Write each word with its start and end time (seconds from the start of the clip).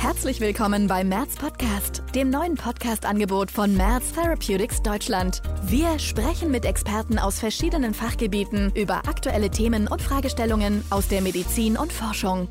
Herzlich 0.00 0.40
willkommen 0.40 0.86
beim 0.86 1.10
Merz 1.10 1.36
Podcast, 1.36 2.02
dem 2.14 2.30
neuen 2.30 2.54
Podcast-Angebot 2.54 3.50
von 3.50 3.76
Merz 3.76 4.12
Therapeutics 4.12 4.82
Deutschland. 4.82 5.42
Wir 5.64 5.98
sprechen 5.98 6.50
mit 6.50 6.64
Experten 6.64 7.18
aus 7.18 7.38
verschiedenen 7.38 7.92
Fachgebieten 7.92 8.72
über 8.74 9.06
aktuelle 9.06 9.50
Themen 9.50 9.88
und 9.88 10.00
Fragestellungen 10.00 10.82
aus 10.88 11.08
der 11.08 11.20
Medizin 11.20 11.76
und 11.76 11.92
Forschung. 11.92 12.48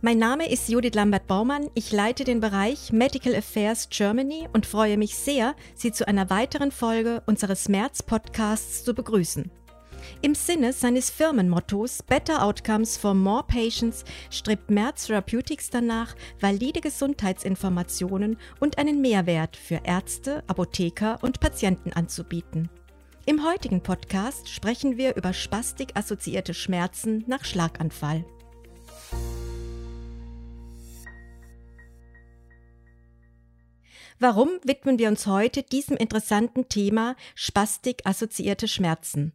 Mein 0.00 0.18
Name 0.18 0.48
ist 0.48 0.68
Judith 0.68 0.94
Lambert-Baumann. 0.94 1.70
Ich 1.74 1.90
leite 1.90 2.22
den 2.22 2.38
Bereich 2.38 2.92
Medical 2.92 3.34
Affairs 3.34 3.88
Germany 3.90 4.48
und 4.52 4.64
freue 4.64 4.96
mich 4.96 5.16
sehr, 5.16 5.56
Sie 5.74 5.90
zu 5.90 6.06
einer 6.06 6.30
weiteren 6.30 6.70
Folge 6.70 7.24
unseres 7.26 7.68
März-Podcasts 7.68 8.84
zu 8.84 8.94
begrüßen. 8.94 9.50
Im 10.22 10.34
Sinne 10.34 10.72
seines 10.72 11.10
Firmenmottos 11.10 12.02
Better 12.02 12.42
Outcomes 12.42 12.96
for 12.96 13.14
More 13.14 13.44
Patients 13.46 14.04
strebt 14.30 14.70
Merz 14.70 15.06
Therapeutics 15.06 15.70
danach, 15.70 16.14
valide 16.40 16.80
Gesundheitsinformationen 16.80 18.36
und 18.60 18.78
einen 18.78 19.00
Mehrwert 19.00 19.56
für 19.56 19.80
Ärzte, 19.84 20.42
Apotheker 20.46 21.18
und 21.22 21.40
Patienten 21.40 21.92
anzubieten. 21.92 22.68
Im 23.26 23.44
heutigen 23.44 23.82
Podcast 23.82 24.48
sprechen 24.48 24.96
wir 24.96 25.16
über 25.16 25.32
spastik-assoziierte 25.32 26.54
Schmerzen 26.54 27.24
nach 27.26 27.44
Schlaganfall. 27.44 28.24
Warum 34.18 34.48
widmen 34.62 34.98
wir 34.98 35.08
uns 35.08 35.26
heute 35.26 35.62
diesem 35.62 35.96
interessanten 35.96 36.68
Thema 36.68 37.16
spastik-assoziierte 37.34 38.66
Schmerzen? 38.66 39.32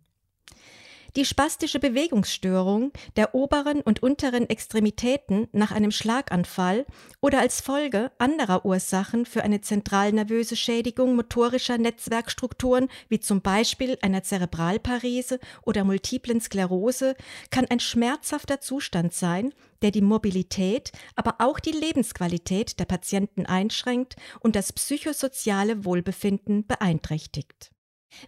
Die 1.18 1.26
spastische 1.26 1.80
Bewegungsstörung 1.80 2.94
der 3.18 3.36
oberen 3.36 3.82
und 3.82 4.02
unteren 4.02 4.50
Extremitäten 4.50 5.50
nach 5.52 5.74
einem 5.74 5.92
Schlaganfall 5.92 6.86
oder 7.20 7.40
als 7.40 7.60
Folge 7.60 8.12
anderer 8.18 8.64
Ursachen 8.64 9.26
für 9.26 9.44
eine 9.44 9.60
zentralnervöse 9.60 10.56
Schädigung 10.56 11.18
motorischer 11.18 11.78
Netzwerkstrukturen 11.78 12.88
wie 13.10 13.20
zum 13.20 13.42
Beispiel 13.42 13.98
einer 14.02 14.24
Zerebralparese 14.24 15.40
oder 15.64 15.84
multiplen 15.84 16.40
Sklerose 16.40 17.16
kann 17.50 17.66
ein 17.66 17.82
schmerzhafter 17.82 18.62
Zustand 18.62 19.14
sein, 19.14 19.54
der 19.82 19.92
die 19.92 20.02
Mobilität, 20.02 20.94
aber 21.18 21.36
auch 21.40 21.60
die 21.60 21.72
Lebensqualität 21.72 22.80
der 22.80 22.86
Patienten 22.86 23.46
einschränkt 23.46 24.16
und 24.40 24.56
das 24.56 24.72
psychosoziale 24.72 25.84
Wohlbefinden 25.84 26.66
beeinträchtigt. 26.66 27.72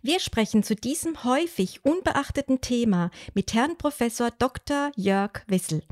Wir 0.01 0.19
sprechen 0.19 0.63
zu 0.63 0.75
diesem 0.75 1.23
häufig 1.23 1.83
unbeachteten 1.83 2.61
Thema 2.61 3.11
mit 3.33 3.53
Herrn 3.53 3.77
Professor 3.77 4.31
Dr. 4.31 4.91
Jörg 4.95 5.43
Wissel. 5.47 5.83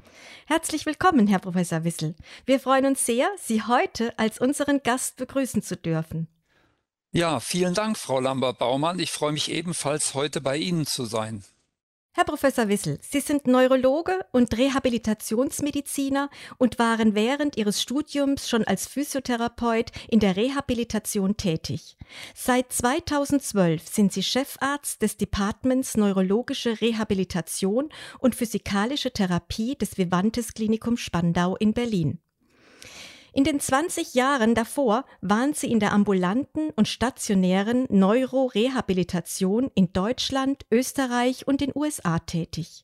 Herzlich 0.47 0.86
willkommen, 0.86 1.28
Herr 1.28 1.39
Professor 1.39 1.84
Wissel. 1.84 2.16
Wir 2.45 2.59
freuen 2.59 2.86
uns 2.86 3.06
sehr, 3.06 3.30
Sie 3.38 3.64
heute 3.64 4.17
als 4.17 4.39
unseren 4.39 4.81
Gast 4.84 5.17
begrüßen 5.17 5.62
zu 5.62 5.78
dürfen. 5.78 6.28
Ja, 7.14 7.42
vielen 7.42 7.73
Dank, 7.73 7.97
Frau 7.97 8.19
Lambert-Baumann. 8.22 9.00
Ich 9.00 9.12
freue 9.12 9.34
mich 9.34 9.52
ebenfalls, 9.52 10.14
heute 10.14 10.39
bei 10.39 10.58
Ihnen 10.58 10.86
zu 10.86 11.06
sein. 11.06 11.44
Herr 12.13 12.25
Professor 12.25 12.67
Wissel, 12.67 12.97
Sie 13.01 13.21
sind 13.21 13.47
Neurologe 13.47 14.19
und 14.33 14.57
Rehabilitationsmediziner 14.57 16.29
und 16.57 16.77
waren 16.77 17.15
während 17.15 17.55
Ihres 17.55 17.81
Studiums 17.81 18.49
schon 18.49 18.65
als 18.65 18.85
Physiotherapeut 18.85 19.91
in 20.09 20.19
der 20.19 20.35
Rehabilitation 20.35 21.37
tätig. 21.37 21.95
Seit 22.35 22.73
2012 22.73 23.87
sind 23.87 24.11
Sie 24.11 24.23
Chefarzt 24.23 25.01
des 25.01 25.15
Departments 25.15 25.95
Neurologische 25.95 26.81
Rehabilitation 26.81 27.87
und 28.19 28.35
Physikalische 28.35 29.11
Therapie 29.11 29.77
des 29.77 29.97
Vivantes 29.97 30.53
Klinikum 30.53 30.97
Spandau 30.97 31.55
in 31.55 31.73
Berlin. 31.73 32.19
In 33.33 33.45
den 33.45 33.61
20 33.61 34.13
Jahren 34.13 34.55
davor 34.55 35.05
waren 35.21 35.53
sie 35.53 35.71
in 35.71 35.79
der 35.79 35.93
ambulanten 35.93 36.69
und 36.71 36.89
stationären 36.89 37.85
Neurorehabilitation 37.89 39.72
in 39.73 39.94
Deutschland, 39.94 40.66
Österreich 40.69 41.47
und 41.47 41.61
den 41.61 41.72
USA 41.73 42.19
tätig. 42.19 42.83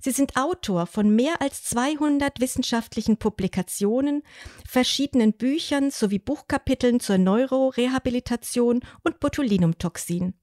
Sie 0.00 0.10
sind 0.10 0.36
Autor 0.36 0.86
von 0.86 1.14
mehr 1.14 1.42
als 1.42 1.64
200 1.64 2.40
wissenschaftlichen 2.40 3.18
Publikationen, 3.18 4.22
verschiedenen 4.66 5.34
Büchern 5.34 5.90
sowie 5.90 6.18
Buchkapiteln 6.18 6.98
zur 6.98 7.18
Neurorehabilitation 7.18 8.80
und 9.04 9.20
Botulinumtoxin. 9.20 10.34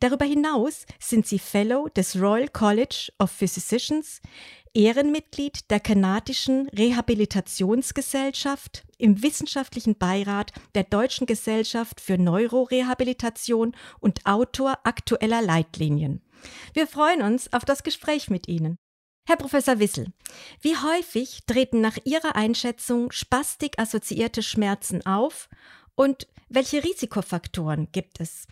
Darüber 0.00 0.24
hinaus 0.24 0.86
sind 0.98 1.26
sie 1.26 1.38
Fellow 1.38 1.88
des 1.88 2.16
Royal 2.16 2.48
College 2.48 3.12
of 3.18 3.30
Physicians, 3.30 4.20
Ehrenmitglied 4.76 5.70
der 5.70 5.80
kanadischen 5.80 6.68
Rehabilitationsgesellschaft, 6.68 8.84
im 8.98 9.22
wissenschaftlichen 9.22 9.96
Beirat 9.96 10.52
der 10.74 10.84
Deutschen 10.84 11.26
Gesellschaft 11.26 11.98
für 11.98 12.18
Neurorehabilitation 12.18 13.74
und 14.00 14.26
Autor 14.26 14.80
aktueller 14.84 15.40
Leitlinien. 15.40 16.20
Wir 16.74 16.86
freuen 16.86 17.22
uns 17.22 17.50
auf 17.54 17.64
das 17.64 17.84
Gespräch 17.84 18.28
mit 18.28 18.48
Ihnen. 18.48 18.76
Herr 19.26 19.36
Professor 19.36 19.78
Wissel, 19.78 20.12
wie 20.60 20.76
häufig 20.76 21.46
treten 21.46 21.80
nach 21.80 21.96
Ihrer 22.04 22.36
Einschätzung 22.36 23.12
spastik-assoziierte 23.12 24.42
Schmerzen 24.42 25.06
auf 25.06 25.48
und 25.94 26.28
welche 26.50 26.84
Risikofaktoren 26.84 27.88
gibt 27.92 28.20
es? 28.20 28.46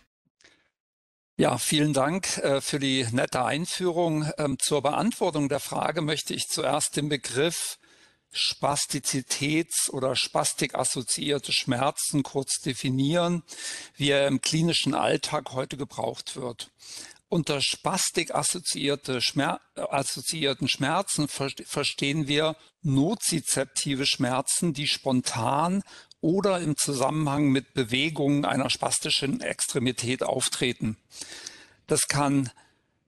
Ja, 1.37 1.57
vielen 1.57 1.91
Dank 1.91 2.37
äh, 2.37 2.61
für 2.61 2.79
die 2.79 3.05
nette 3.11 3.43
Einführung. 3.43 4.31
Ähm, 4.37 4.57
zur 4.57 4.81
Beantwortung 4.81 5.49
der 5.49 5.59
Frage 5.59 5.99
möchte 5.99 6.33
ich 6.33 6.47
zuerst 6.47 6.95
den 6.95 7.09
Begriff 7.09 7.77
Spastizitäts- 8.33 9.89
oder 9.89 10.15
spastik-assoziierte 10.15 11.51
Schmerzen 11.51 12.23
kurz 12.23 12.61
definieren, 12.61 13.43
wie 13.97 14.11
er 14.11 14.27
im 14.27 14.39
klinischen 14.39 14.93
Alltag 14.93 15.51
heute 15.51 15.75
gebraucht 15.75 16.37
wird. 16.37 16.71
Unter 17.27 17.59
spastik-assoziierte 17.59 19.19
Schmer 19.19 19.59
assoziierten 19.75 20.69
Schmerzen 20.69 21.27
verstehen 21.27 22.29
wir 22.29 22.55
nozizeptive 22.81 24.05
Schmerzen, 24.05 24.71
die 24.71 24.87
spontan 24.87 25.83
oder 26.25 26.59
im 26.59 26.75
Zusammenhang 26.75 27.49
mit 27.49 27.75
Bewegungen 27.75 28.45
einer 28.45 28.71
spastischen 28.71 29.41
Extremität 29.41 30.23
auftreten. 30.23 30.97
Das 31.85 32.07
kann 32.07 32.49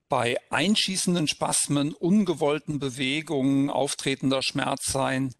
bei 0.08 0.38
einschießenden 0.50 1.26
Spasmen, 1.26 1.94
ungewollten 1.94 2.78
Bewegungen 2.78 3.70
auftretender 3.70 4.40
Schmerz 4.40 4.92
sein. 4.92 5.34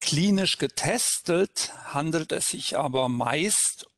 Klinisch 0.00 0.58
getestet 0.58 1.72
handelt 1.92 2.30
es 2.30 2.46
sich 2.46 2.78
aber 2.78 3.08
meist 3.08 3.88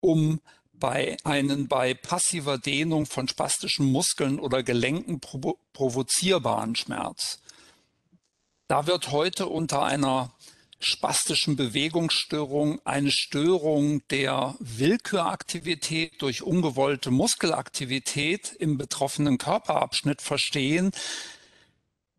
um 0.00 0.40
bei 0.72 1.18
einen 1.24 1.68
bei 1.68 1.92
passiver 1.92 2.56
Dehnung 2.56 3.04
von 3.04 3.28
spastischen 3.28 3.92
Muskeln 3.92 4.40
oder 4.40 4.62
Gelenken 4.62 5.20
provo 5.20 5.58
provozierbaren 5.74 6.76
Schmerz. 6.76 7.40
Da 8.68 8.86
wird 8.86 9.10
heute 9.10 9.48
unter 9.48 9.82
einer 9.82 10.32
spastischen 10.80 11.56
Bewegungsstörung 11.56 12.80
eine 12.84 13.10
Störung 13.10 14.06
der 14.08 14.54
Willküraktivität 14.60 16.22
durch 16.22 16.42
ungewollte 16.42 17.10
Muskelaktivität 17.10 18.52
im 18.58 18.78
betroffenen 18.78 19.38
Körperabschnitt 19.38 20.22
verstehen, 20.22 20.92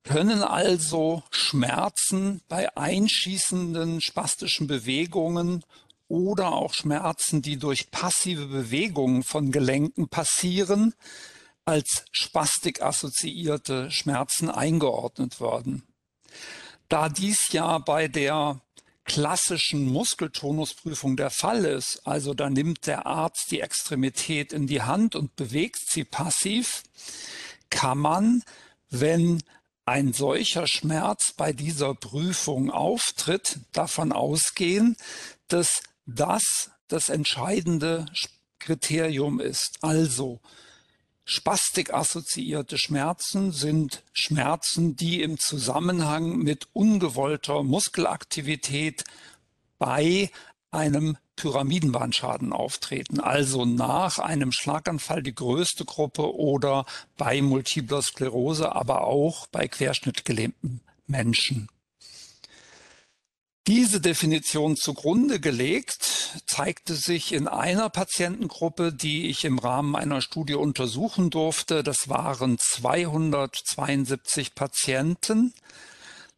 können 0.04 0.44
also 0.44 1.24
Schmerzen 1.30 2.42
bei 2.48 2.76
einschießenden 2.76 4.02
spastischen 4.02 4.68
Bewegungen 4.68 5.64
oder 6.08 6.54
auch 6.54 6.74
Schmerzen, 6.74 7.42
die 7.42 7.58
durch 7.58 7.92
passive 7.92 8.48
Bewegungen 8.48 9.24
von 9.24 9.52
Gelenken 9.52 10.10
passieren, 10.10 10.96
als 11.66 12.06
spastik 12.12 12.82
assoziierte 12.82 13.92
Schmerzen 13.92 14.50
eingeordnet 14.50 15.40
werden. 15.40 15.84
Da 16.90 17.08
dies 17.08 17.38
ja 17.52 17.78
bei 17.78 18.08
der 18.08 18.62
klassischen 19.06 19.86
Muskeltonusprüfung 19.92 21.18
der 21.18 21.30
Fall 21.30 21.66
ist, 21.66 22.02
also 22.06 22.34
da 22.34 22.50
nimmt 22.50 22.86
der 22.88 23.06
Arzt 23.06 23.52
die 23.52 23.62
Extremität 23.62 24.54
in 24.54 24.68
die 24.68 24.82
Hand 24.82 25.16
und 25.16 25.36
bewegt 25.36 25.80
sie 25.88 26.04
passiv, 26.04 26.84
kann 27.70 27.98
man, 27.98 28.44
wenn 28.90 29.42
ein 29.86 30.14
solcher 30.14 30.68
Schmerz 30.68 31.34
bei 31.36 31.54
dieser 31.54 31.96
Prüfung 31.96 32.70
auftritt, 32.70 33.60
davon 33.72 34.12
ausgehen, 34.12 34.96
dass 35.48 35.82
das 36.06 36.72
das 36.88 37.10
entscheidende 37.10 38.06
Kriterium 38.60 39.40
ist. 39.40 39.78
Also 39.82 40.40
Spastik-assoziierte 41.30 42.80
Schmerzen 42.80 43.52
sind 43.52 44.02
Schmerzen, 44.14 44.96
die 44.96 45.22
im 45.22 45.38
Zusammenhang 45.38 46.40
mit 46.40 46.68
ungewollter 46.74 47.62
Muskelaktivität 47.62 49.04
bei 49.78 50.32
einem 50.72 51.18
Pyramidenbandschaden 51.36 52.52
auftreten, 52.52 53.20
also 53.20 53.66
nach 53.66 54.18
einem 54.18 54.52
Schlaganfall 54.52 55.22
die 55.22 55.36
größte 55.36 55.86
Gruppe 55.86 56.34
oder 56.34 56.88
bei 57.16 57.44
multipler 57.44 58.02
Sklerose, 58.02 58.76
aber 58.76 59.04
auch 59.04 59.46
bei 59.48 59.68
querschnittgelähmten 59.68 60.82
Menschen. 61.06 61.70
Diese 63.70 64.02
Definition 64.02 64.76
zugrunde 64.76 65.40
gelegt 65.40 66.42
zeigte 66.48 66.96
sich 66.96 67.34
in 67.34 67.48
einer 67.48 67.92
Patientengruppe, 67.92 68.92
die 68.92 69.30
ich 69.30 69.46
im 69.46 69.60
Rahmen 69.60 69.96
einer 69.96 70.22
Studie 70.22 70.56
untersuchen 70.56 71.30
durfte. 71.30 71.84
Das 71.84 72.10
waren 72.10 72.58
272 72.58 74.56
Patienten. 74.56 75.54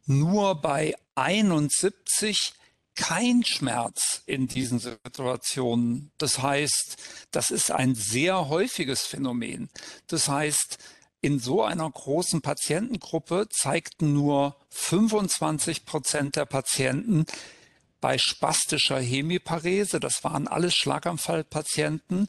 Nur 0.04 0.60
bei 0.60 0.94
71 1.14 2.52
kein 2.96 3.42
Schmerz 3.46 4.20
in 4.26 4.46
diesen 4.46 4.78
Situationen. 4.78 6.10
Das 6.18 6.42
heißt, 6.42 6.98
das 7.30 7.50
ist 7.50 7.70
ein 7.70 7.94
sehr 7.94 8.50
häufiges 8.50 9.06
Phänomen. 9.06 9.70
Das 10.06 10.28
heißt, 10.28 10.76
in 11.22 11.38
so 11.38 11.62
einer 11.62 11.88
großen 11.88 12.42
Patientengruppe 12.42 13.48
zeigten 13.48 14.12
nur 14.12 14.56
25 14.70 15.86
Prozent 15.86 16.36
der 16.36 16.44
Patienten 16.44 17.24
bei 18.00 18.18
spastischer 18.18 19.00
Hemiparese, 19.00 20.00
das 20.00 20.24
waren 20.24 20.48
alles 20.48 20.74
Schlaganfallpatienten, 20.74 22.26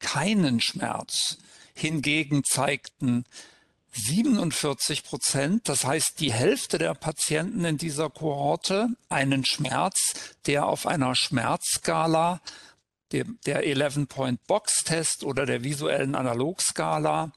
keinen 0.00 0.60
Schmerz. 0.60 1.38
Hingegen 1.74 2.42
zeigten 2.42 3.24
47 3.92 5.04
Prozent, 5.04 5.68
das 5.68 5.84
heißt 5.84 6.18
die 6.18 6.32
Hälfte 6.32 6.78
der 6.78 6.94
Patienten 6.94 7.64
in 7.64 7.78
dieser 7.78 8.10
Kohorte, 8.10 8.88
einen 9.08 9.44
Schmerz, 9.44 10.34
der 10.46 10.66
auf 10.66 10.86
einer 10.86 11.14
Schmerzskala, 11.14 12.40
der 13.12 13.26
11-Point-Box-Test 13.46 15.22
oder 15.22 15.46
der 15.46 15.62
visuellen 15.62 16.16
Analogskala, 16.16 17.32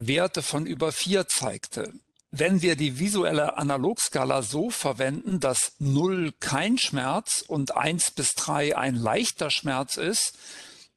Werte 0.00 0.42
von 0.42 0.66
über 0.66 0.92
vier 0.92 1.28
zeigte. 1.28 1.92
Wenn 2.32 2.62
wir 2.62 2.76
die 2.76 2.98
visuelle 2.98 3.58
Analogskala 3.58 4.42
so 4.42 4.70
verwenden, 4.70 5.40
dass 5.40 5.72
0 5.78 6.32
kein 6.40 6.78
Schmerz 6.78 7.44
und 7.46 7.76
1 7.76 8.12
bis 8.12 8.34
3 8.34 8.76
ein 8.76 8.94
leichter 8.94 9.50
Schmerz 9.50 9.96
ist, 9.96 10.38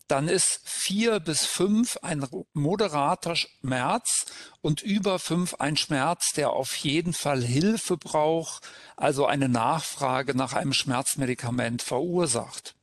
dann 0.08 0.28
ist 0.28 0.62
vier 0.64 1.20
bis 1.20 1.46
fünf 1.46 1.98
ein 2.02 2.26
moderater 2.54 3.36
Schmerz 3.36 4.26
und 4.62 4.82
über 4.82 5.18
fünf 5.18 5.56
ein 5.56 5.76
Schmerz, 5.78 6.34
der 6.36 6.52
auf 6.52 6.76
jeden 6.76 7.14
Fall 7.14 7.42
Hilfe 7.42 7.98
braucht, 7.98 8.68
also 8.96 9.26
eine 9.26 9.50
Nachfrage 9.50 10.36
nach 10.36 10.54
einem 10.54 10.74
Schmerzmedikament 10.74 11.82
verursacht. 11.82 12.76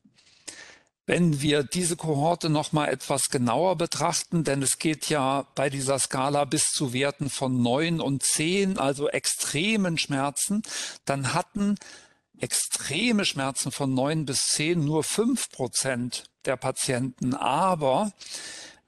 Wenn 1.07 1.41
wir 1.41 1.63
diese 1.63 1.95
Kohorte 1.95 2.49
noch 2.49 2.71
mal 2.73 2.87
etwas 2.87 3.29
genauer 3.29 3.75
betrachten, 3.75 4.43
denn 4.43 4.61
es 4.61 4.77
geht 4.77 5.09
ja 5.09 5.47
bei 5.55 5.69
dieser 5.69 5.97
Skala 5.97 6.45
bis 6.45 6.65
zu 6.71 6.93
Werten 6.93 7.29
von 7.29 7.61
neun 7.61 7.99
und 7.99 8.23
zehn, 8.23 8.77
also 8.77 9.09
extremen 9.09 9.97
Schmerzen, 9.97 10.61
dann 11.05 11.33
hatten 11.33 11.75
extreme 12.39 13.25
Schmerzen 13.25 13.71
von 13.71 13.93
neun 13.93 14.25
bis 14.25 14.39
zehn 14.47 14.83
nur 14.83 15.03
fünf 15.03 15.49
Prozent 15.49 16.25
der 16.45 16.55
Patienten, 16.55 17.33
aber 17.33 18.11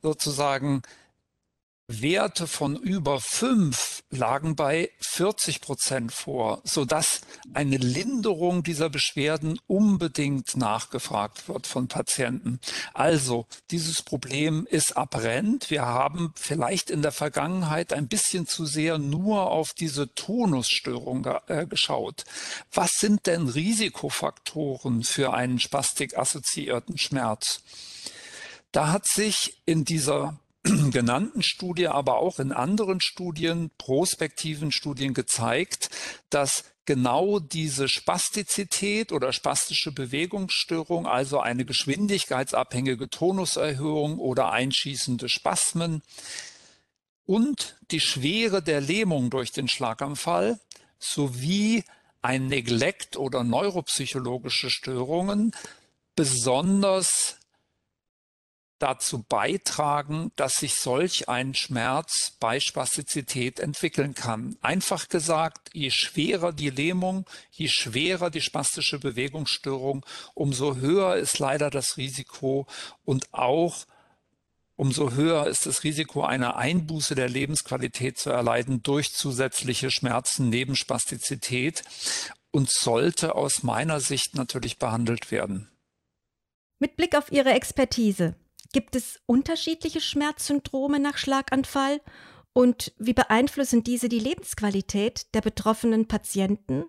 sozusagen 0.02 0.84
Werte 2.02 2.48
von 2.48 2.76
über 2.76 3.20
fünf 3.20 4.04
lagen 4.10 4.56
bei 4.56 4.90
40 5.00 5.62
Prozent 5.62 6.12
vor, 6.12 6.62
sodass 6.64 7.22
eine 7.54 7.78
Linderung 7.78 8.64
dieser 8.64 8.90
Beschwerden 8.90 9.60
unbedingt 9.68 10.56
nachgefragt 10.56 11.48
wird 11.48 11.68
von 11.68 11.88
Patienten. 11.88 12.60
Also 12.94 13.48
dieses 13.72 14.02
Problem 14.02 14.68
ist 14.70 14.96
apparent. 14.98 15.70
Wir 15.70 15.86
haben 15.86 16.34
vielleicht 16.36 16.90
in 16.90 17.02
der 17.02 17.12
Vergangenheit 17.12 17.94
ein 17.94 18.08
bisschen 18.08 18.48
zu 18.48 18.66
sehr 18.66 18.98
nur 18.98 19.52
auf 19.52 19.74
diese 19.74 20.14
Tonusstörung 20.14 21.28
äh, 21.48 21.66
geschaut. 21.68 22.24
Was 22.72 22.92
sind 23.00 23.26
denn 23.26 23.48
Risikofaktoren 23.48 25.04
für 25.04 25.34
einen 25.34 25.60
spastik-assoziierten 25.60 26.98
Schmerz? 26.98 27.62
Da 28.72 28.92
hat 28.92 29.08
sich 29.08 29.62
in 29.66 29.86
dieser 29.86 30.40
genannten 30.92 31.44
Studie, 31.44 31.88
aber 31.88 32.18
auch 32.18 32.40
in 32.40 32.52
anderen 32.52 33.02
Studien, 33.02 33.72
prospektiven 33.78 34.72
Studien 34.72 35.14
gezeigt, 35.14 35.90
dass 36.30 36.64
genau 36.86 37.40
diese 37.40 37.88
Spastizität 37.88 39.12
oder 39.12 39.34
spastische 39.34 39.92
Bewegungsstörung, 39.92 41.08
also 41.08 41.40
eine 41.40 41.66
geschwindigkeitsabhängige 41.66 43.10
Tonuserhöhung 43.10 44.20
oder 44.20 44.52
einschießende 44.52 45.30
Spasmen 45.30 46.02
und 47.26 47.78
die 47.92 48.02
Schwere 48.02 48.62
der 48.62 48.82
Lähmung 48.82 49.30
durch 49.30 49.52
den 49.52 49.68
Schlaganfall 49.68 50.60
sowie 51.00 51.84
ein 52.22 52.48
Neglect 52.48 53.18
oder 53.18 53.44
neuropsychologische 53.44 54.70
Störungen 54.70 55.54
besonders 56.16 57.38
dazu 58.84 59.24
beitragen, 59.24 60.34
dass 60.36 60.56
sich 60.56 60.76
solch 60.76 61.30
ein 61.30 61.56
Schmerz 61.56 62.34
bei 62.42 62.60
Spastizität 62.60 63.62
entwickeln 63.62 64.14
kann. 64.14 64.58
Einfach 64.62 65.08
gesagt, 65.08 65.70
je 65.72 65.90
schwerer 65.90 66.52
die 66.52 66.70
Lähmung, 66.70 67.26
je 67.50 67.70
schwerer 67.70 68.30
die 68.30 68.42
spastische 68.42 69.00
Bewegungsstörung, 69.00 70.06
umso 70.34 70.76
höher 70.76 71.16
ist 71.16 71.40
leider 71.40 71.70
das 71.70 71.96
Risiko 71.96 72.68
und 73.06 73.34
auch 73.34 73.86
umso 74.76 75.12
höher 75.12 75.48
ist 75.48 75.66
das 75.66 75.86
Risiko, 75.86 76.26
eine 76.26 76.58
Einbuße 76.58 77.16
der 77.16 77.30
Lebensqualität 77.30 78.18
zu 78.18 78.32
erleiden 78.32 78.84
durch 78.84 79.14
zusätzliche 79.14 79.92
Schmerzen 79.92 80.50
neben 80.50 80.76
Spastizität 80.76 81.84
und 82.52 82.70
sollte 82.70 83.36
aus 83.36 83.64
meiner 83.64 84.02
Sicht 84.02 84.36
natürlich 84.36 84.78
behandelt 84.78 85.32
werden. 85.32 85.70
Mit 86.80 86.98
Blick 86.98 87.16
auf 87.16 87.32
Ihre 87.32 87.52
Expertise, 87.52 88.36
Gibt 88.74 88.96
es 88.96 89.22
unterschiedliche 89.28 90.02
Schmerzsyndrome 90.02 91.00
nach 91.00 91.18
Schlaganfall? 91.18 92.02
Und 92.52 92.92
wie 92.98 93.14
beeinflussen 93.14 93.84
diese 93.84 94.10
die 94.10 94.20
Lebensqualität 94.20 95.34
der 95.34 95.42
betroffenen 95.42 96.08
Patienten? 96.08 96.86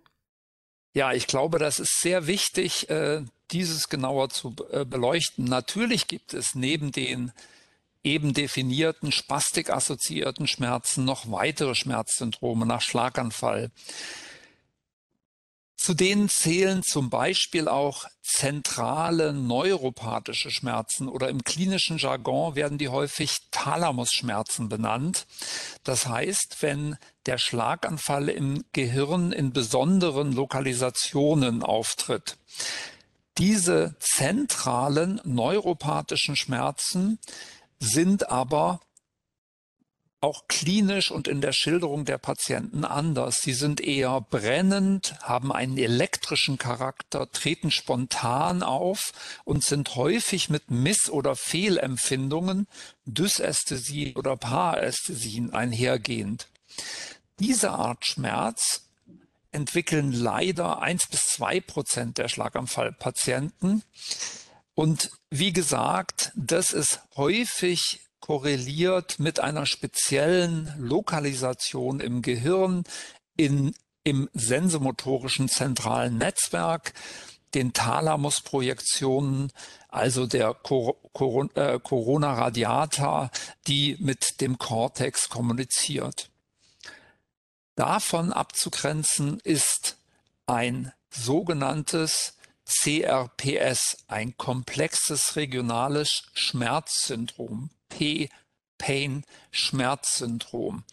Ja, 0.95 1.13
ich 1.13 1.27
glaube, 1.27 1.59
das 1.59 1.79
ist 1.79 2.01
sehr 2.01 2.27
wichtig, 2.27 2.89
äh, 2.91 3.23
dieses 3.51 3.89
genauer 3.89 4.31
zu 4.31 4.55
äh, 4.71 4.85
beleuchten. 4.85 5.45
Natürlich 5.45 6.07
gibt 6.07 6.35
es 6.35 6.55
neben 6.55 6.93
den 6.93 7.33
eben 8.03 8.35
definierten 8.35 9.13
spastikassoziierten 9.13 10.47
Schmerzen 10.47 11.05
noch 11.05 11.31
weitere 11.31 11.75
Schmerzsyndrome 11.75 12.67
nach 12.67 12.83
Schlaganfall. 12.83 13.71
Zu 15.77 15.95
denen 15.95 16.29
zählen 16.29 16.83
zum 16.83 17.11
Beispiel 17.11 17.69
auch 17.69 18.05
zentrale 18.23 19.33
neuropathische 19.33 20.51
Schmerzen 20.51 21.09
oder 21.09 21.29
im 21.29 21.43
klinischen 21.45 21.99
Jargon 21.99 22.55
werden 22.55 22.79
die 22.79 22.89
häufig 22.89 23.37
Thalamusschmerzen 23.51 24.69
benannt. 24.69 25.27
Das 25.83 26.07
heißt, 26.07 26.59
wenn 26.61 26.97
der 27.27 27.39
Schlaganfall 27.39 28.29
im 28.29 28.65
Gehirn 28.73 29.33
in 29.33 29.53
besonderen 29.53 30.33
Lokalisationen 30.33 31.63
auftritt. 31.63 32.37
Diese 33.39 33.97
zentralen 33.99 35.21
neuropathischen 35.25 36.37
Schmerzen 36.37 37.19
sind 37.81 38.31
aber 38.31 38.81
auch 40.25 40.49
klinisch 40.49 41.11
und 41.11 41.29
in 41.29 41.43
der 41.43 41.53
Schilderung 41.53 42.07
der 42.07 42.17
Patienten 42.17 42.85
anders. 42.85 43.37
Sie 43.43 43.53
sind 43.53 43.81
eher 43.81 44.23
brennend, 44.23 45.15
haben 45.23 45.53
einen 45.53 45.77
elektrischen 45.77 46.57
Charakter, 46.57 47.31
treten 47.31 47.71
spontan 47.71 48.63
auf 48.63 49.13
und 49.45 49.63
sind 49.63 49.95
häufig 49.97 50.49
mit 50.49 50.71
Miss- 50.71 51.11
oder 51.11 51.37
Fehlempfindungen, 51.37 52.67
Dysästhesie 53.05 54.15
oder 54.17 54.37
Parästhesien 54.37 55.53
einhergehend. 55.53 56.49
Diese 57.39 57.73
Art 57.73 58.07
Schmerz 58.07 58.83
entwickeln 59.53 60.11
leider 60.11 60.81
eins 60.81 61.07
bis 61.07 61.21
zwei 61.21 61.61
Prozent 61.61 62.17
der 62.17 62.29
Schlaganfallpatienten. 62.29 63.83
Und 64.75 65.11
wie 65.31 65.53
gesagt, 65.53 66.33
das 66.35 66.73
ist 66.73 67.01
häufig 67.15 68.01
korreliert 68.25 69.19
mit 69.19 69.39
einer 69.39 69.67
speziellen 69.67 70.73
Lokalisation 70.79 72.01
im 72.01 72.23
Gehirn 72.23 72.85
in, 73.37 73.75
im 74.03 74.31
sensomotorischen 74.33 75.51
zentralen 75.51 76.17
Netzwerk, 76.17 76.95
den 77.53 77.75
Thalamusprojektionen, 77.75 79.53
also 79.91 80.27
der 80.27 80.49
äh, 80.53 80.55
Corona 80.63 82.33
radiata, 82.33 83.31
die 83.67 83.99
mit 84.01 84.41
dem 84.41 84.57
Cortex 84.57 85.29
kommuniziert. 85.29 86.31
Davon 87.75 88.33
abzugrenzen 88.33 89.39
ist 89.41 89.99
ein 90.47 90.93
sogenanntes 91.11 92.39
CRPS, 92.65 93.99
ein 94.09 94.35
komplexes 94.39 95.37
regionales 95.37 96.23
Schmerzsyndrom. 96.33 97.69
P-Pain-Schmerzsyndrom, 97.95 100.85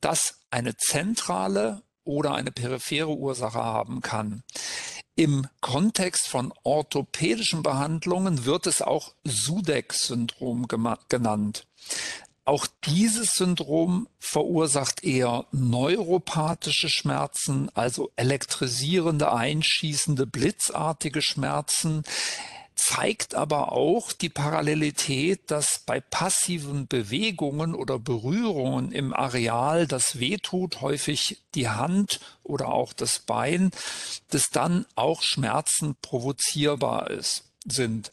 das 0.00 0.40
eine 0.50 0.76
zentrale 0.76 1.82
oder 2.04 2.34
eine 2.34 2.50
periphere 2.50 3.16
Ursache 3.16 3.62
haben 3.62 4.00
kann. 4.00 4.42
Im 5.14 5.46
Kontext 5.60 6.26
von 6.28 6.52
orthopädischen 6.62 7.62
Behandlungen 7.62 8.46
wird 8.46 8.66
es 8.66 8.80
auch 8.82 9.14
Sudeck-Syndrom 9.24 10.66
genannt. 11.08 11.66
Auch 12.44 12.66
dieses 12.86 13.32
Syndrom 13.34 14.08
verursacht 14.18 15.04
eher 15.04 15.44
neuropathische 15.52 16.88
Schmerzen, 16.88 17.70
also 17.74 18.10
elektrisierende, 18.16 19.32
einschießende, 19.32 20.26
blitzartige 20.26 21.20
Schmerzen, 21.20 22.04
zeigt 22.88 23.34
aber 23.34 23.72
auch 23.72 24.12
die 24.12 24.30
Parallelität, 24.30 25.50
dass 25.50 25.82
bei 25.84 26.00
passiven 26.00 26.86
Bewegungen 26.86 27.74
oder 27.74 27.98
Berührungen 27.98 28.92
im 28.92 29.12
Areal 29.12 29.86
das 29.86 30.18
wehtut, 30.18 30.80
häufig 30.80 31.42
die 31.54 31.68
Hand 31.68 32.20
oder 32.42 32.68
auch 32.68 32.94
das 32.94 33.18
Bein, 33.18 33.72
dass 34.30 34.48
dann 34.50 34.86
auch 34.94 35.22
Schmerzen 35.22 35.96
provozierbar 36.00 37.10
ist, 37.10 37.44
sind. 37.66 38.10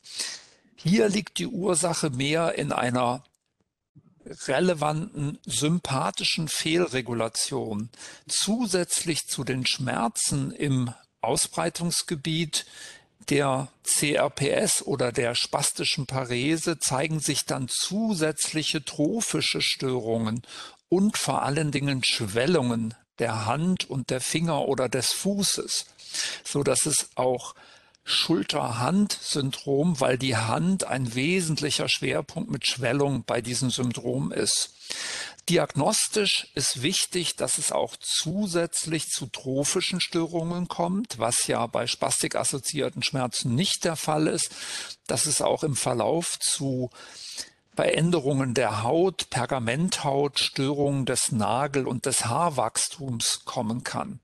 Hier 0.75 1.07
liegt 1.07 1.39
die 1.39 1.47
Ursache 1.47 2.09
mehr 2.09 2.55
in 2.57 2.73
einer 2.73 3.23
relevanten 4.47 5.39
sympathischen 5.45 6.49
Fehlregulation 6.49 7.89
zusätzlich 8.27 9.27
zu 9.27 9.45
den 9.45 9.65
Schmerzen 9.65 10.51
im 10.51 10.93
Ausbreitungsgebiet 11.21 12.65
der 13.29 13.69
CRPS 13.83 14.81
oder 14.83 15.11
der 15.11 15.35
spastischen 15.35 16.05
Parese 16.05 16.79
zeigen 16.79 17.19
sich 17.19 17.45
dann 17.45 17.67
zusätzliche 17.67 18.83
trophische 18.83 19.61
Störungen 19.61 20.41
und 20.89 21.17
vor 21.17 21.43
allen 21.43 21.71
Dingen 21.71 22.03
Schwellungen 22.03 22.93
der 23.19 23.45
Hand 23.45 23.89
und 23.89 24.09
der 24.09 24.21
Finger 24.21 24.67
oder 24.67 24.89
des 24.89 25.11
Fußes, 25.11 25.85
so 26.43 26.63
dass 26.63 26.85
es 26.85 27.09
auch 27.15 27.55
Schulter-Hand-Syndrom, 28.03 29.99
weil 29.99 30.17
die 30.17 30.37
Hand 30.37 30.83
ein 30.83 31.15
wesentlicher 31.15 31.89
Schwerpunkt 31.89 32.51
mit 32.51 32.67
Schwellung 32.67 33.23
bei 33.25 33.41
diesem 33.41 33.71
Syndrom 33.71 34.31
ist. 34.31 34.73
Diagnostisch 35.47 36.47
ist 36.55 36.81
wichtig, 36.81 37.35
dass 37.35 37.59
es 37.59 37.71
auch 37.71 37.95
zusätzlich 37.99 39.09
zu 39.09 39.27
trophischen 39.27 40.01
Störungen 40.01 40.67
kommt, 40.67 41.19
was 41.19 41.45
ja 41.45 41.67
bei 41.67 41.85
spastikassoziierten 41.85 43.03
Schmerzen 43.03 43.53
nicht 43.53 43.83
der 43.83 43.95
Fall 43.95 44.25
ist, 44.25 44.49
dass 45.05 45.27
es 45.27 45.41
auch 45.41 45.63
im 45.63 45.75
Verlauf 45.75 46.39
zu 46.39 46.89
bei 47.75 47.91
Änderungen 47.91 48.53
der 48.53 48.83
Haut, 48.83 49.29
Pergamenthaut, 49.29 50.39
Störungen 50.39 51.05
des 51.05 51.31
Nagel- 51.31 51.87
und 51.87 52.05
des 52.05 52.25
Haarwachstums 52.25 53.41
kommen 53.43 53.83
kann 53.83 54.21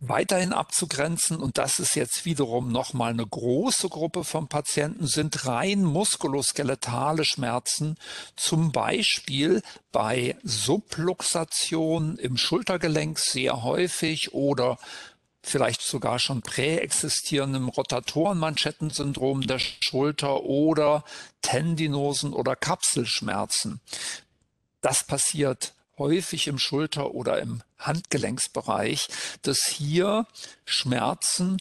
weiterhin 0.00 0.52
abzugrenzen, 0.52 1.38
und 1.38 1.58
das 1.58 1.78
ist 1.78 1.96
jetzt 1.96 2.24
wiederum 2.24 2.70
nochmal 2.70 3.12
eine 3.12 3.26
große 3.26 3.88
Gruppe 3.88 4.24
von 4.24 4.48
Patienten, 4.48 5.06
sind 5.06 5.46
rein 5.46 5.82
muskuloskeletale 5.82 7.24
Schmerzen, 7.24 7.96
zum 8.36 8.72
Beispiel 8.72 9.62
bei 9.92 10.36
Subluxation 10.42 12.16
im 12.18 12.36
Schultergelenk 12.36 13.18
sehr 13.18 13.62
häufig 13.62 14.34
oder 14.34 14.78
vielleicht 15.42 15.82
sogar 15.82 16.18
schon 16.18 16.42
präexistierendem 16.42 17.68
Rotatorenmanschettensyndrom 17.68 19.42
der 19.42 19.58
Schulter 19.58 20.42
oder 20.42 21.04
Tendinosen 21.42 22.32
oder 22.32 22.56
Kapselschmerzen. 22.56 23.80
Das 24.80 25.04
passiert 25.04 25.74
häufig 25.98 26.46
im 26.46 26.58
Schulter- 26.58 27.14
oder 27.14 27.40
im 27.40 27.62
Handgelenksbereich, 27.78 29.08
dass 29.42 29.66
hier 29.66 30.26
Schmerzen 30.64 31.58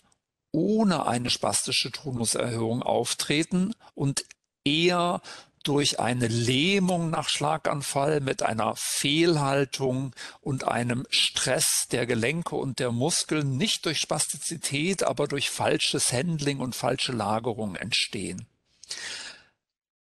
ohne 0.52 1.06
eine 1.08 1.30
spastische 1.30 1.92
Tonuserhöhung 1.92 2.84
auftreten 2.84 3.74
und 3.96 4.24
eher 4.64 5.22
durch 5.64 6.00
eine 6.00 6.28
Lähmung 6.28 7.10
nach 7.10 7.30
Schlaganfall 7.30 8.20
mit 8.20 8.44
einer 8.44 8.76
Fehlhaltung 8.78 10.14
und 10.42 10.66
einem 10.68 11.06
Stress 11.10 11.88
der 11.92 12.06
Gelenke 12.06 12.56
und 12.56 12.80
der 12.80 12.92
Muskeln 12.92 13.58
nicht 13.58 13.86
durch 13.86 14.00
Spastizität, 14.00 15.04
aber 15.04 15.28
durch 15.28 15.50
falsches 15.50 16.12
Handling 16.12 16.60
und 16.60 16.76
falsche 16.76 17.14
Lagerung 17.14 17.76
entstehen. 17.76 18.46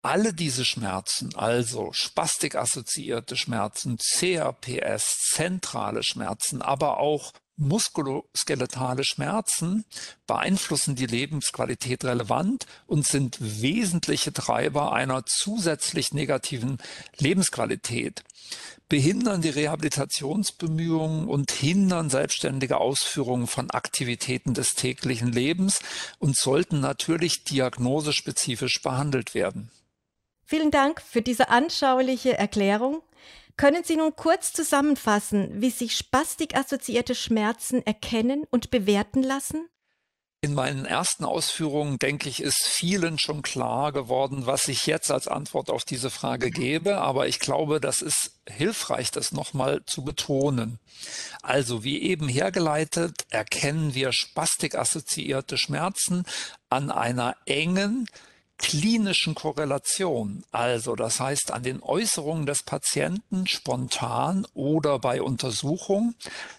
Alle 0.04 0.34
diese 0.34 0.64
Schmerzen, 0.64 1.32
also 1.36 1.92
spastikassoziierte 1.92 3.36
Schmerzen, 3.36 3.98
CRPS, 3.98 5.30
zentrale 5.32 6.02
Schmerzen, 6.02 6.60
aber 6.60 6.98
auch 6.98 7.32
muskuloskeletale 7.56 9.04
Schmerzen 9.04 9.84
beeinflussen 10.26 10.96
die 10.96 11.06
Lebensqualität 11.06 12.04
relevant 12.04 12.66
und 12.88 13.06
sind 13.06 13.38
wesentliche 13.40 14.32
Treiber 14.32 14.92
einer 14.92 15.24
zusätzlich 15.24 16.12
negativen 16.12 16.78
Lebensqualität, 17.18 18.24
behindern 18.88 19.40
die 19.40 19.50
Rehabilitationsbemühungen 19.50 21.28
und 21.28 21.52
hindern 21.52 22.10
selbstständige 22.10 22.78
Ausführungen 22.78 23.46
von 23.46 23.70
Aktivitäten 23.70 24.52
des 24.52 24.70
täglichen 24.70 25.30
Lebens 25.30 25.78
und 26.18 26.36
sollten 26.36 26.80
natürlich 26.80 27.44
diagnosespezifisch 27.44 28.82
behandelt 28.82 29.34
werden. 29.34 29.70
Vielen 30.52 30.70
Dank 30.70 31.00
für 31.00 31.22
diese 31.22 31.48
anschauliche 31.48 32.36
Erklärung. 32.36 33.00
Können 33.56 33.84
Sie 33.84 33.96
nun 33.96 34.14
kurz 34.14 34.52
zusammenfassen, 34.52 35.62
wie 35.62 35.70
sich 35.70 35.96
spastikassoziierte 35.96 37.14
Schmerzen 37.14 37.80
erkennen 37.86 38.44
und 38.50 38.70
bewerten 38.70 39.22
lassen? 39.22 39.66
In 40.42 40.52
meinen 40.52 40.84
ersten 40.84 41.24
Ausführungen, 41.24 41.98
denke 41.98 42.28
ich, 42.28 42.42
ist 42.42 42.66
vielen 42.66 43.18
schon 43.18 43.40
klar 43.40 43.92
geworden, 43.92 44.44
was 44.44 44.68
ich 44.68 44.84
jetzt 44.84 45.10
als 45.10 45.26
Antwort 45.26 45.70
auf 45.70 45.84
diese 45.86 46.10
Frage 46.10 46.50
gebe. 46.50 46.98
Aber 46.98 47.28
ich 47.28 47.38
glaube, 47.38 47.80
das 47.80 48.02
ist 48.02 48.38
hilfreich, 48.46 49.10
das 49.10 49.32
nochmal 49.32 49.80
zu 49.86 50.04
betonen. 50.04 50.78
Also, 51.40 51.82
wie 51.82 52.02
eben 52.02 52.28
hergeleitet, 52.28 53.24
erkennen 53.30 53.94
wir 53.94 54.12
spastikassoziierte 54.12 55.56
Schmerzen 55.56 56.24
an 56.68 56.90
einer 56.90 57.36
engen, 57.46 58.06
klinischen 58.62 59.34
Korrelation, 59.34 60.44
also 60.52 60.94
das 60.94 61.20
heißt 61.20 61.50
an 61.50 61.62
den 61.62 61.82
Äußerungen 61.82 62.46
des 62.46 62.62
Patienten 62.62 63.46
spontan 63.46 64.46
oder 64.54 64.98
bei 64.98 65.20
Untersuchung, 65.20 66.14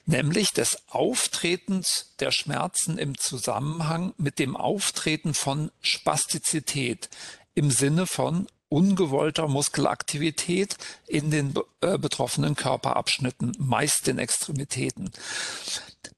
nämlich 0.05 0.51
des 0.51 0.77
Auftretens 0.89 2.13
der 2.19 2.31
Schmerzen 2.31 2.97
im 2.97 3.17
Zusammenhang 3.17 4.13
mit 4.17 4.37
dem 4.37 4.55
Auftreten 4.55 5.33
von 5.33 5.71
Spastizität 5.81 7.09
im 7.55 7.71
Sinne 7.71 8.05
von 8.05 8.47
ungewollter 8.67 9.47
Muskelaktivität 9.47 10.75
in 11.07 11.31
den 11.31 11.53
äh, 11.81 11.97
betroffenen 11.97 12.55
Körperabschnitten, 12.55 13.55
meist 13.59 14.07
den 14.07 14.19
Extremitäten. 14.19 15.11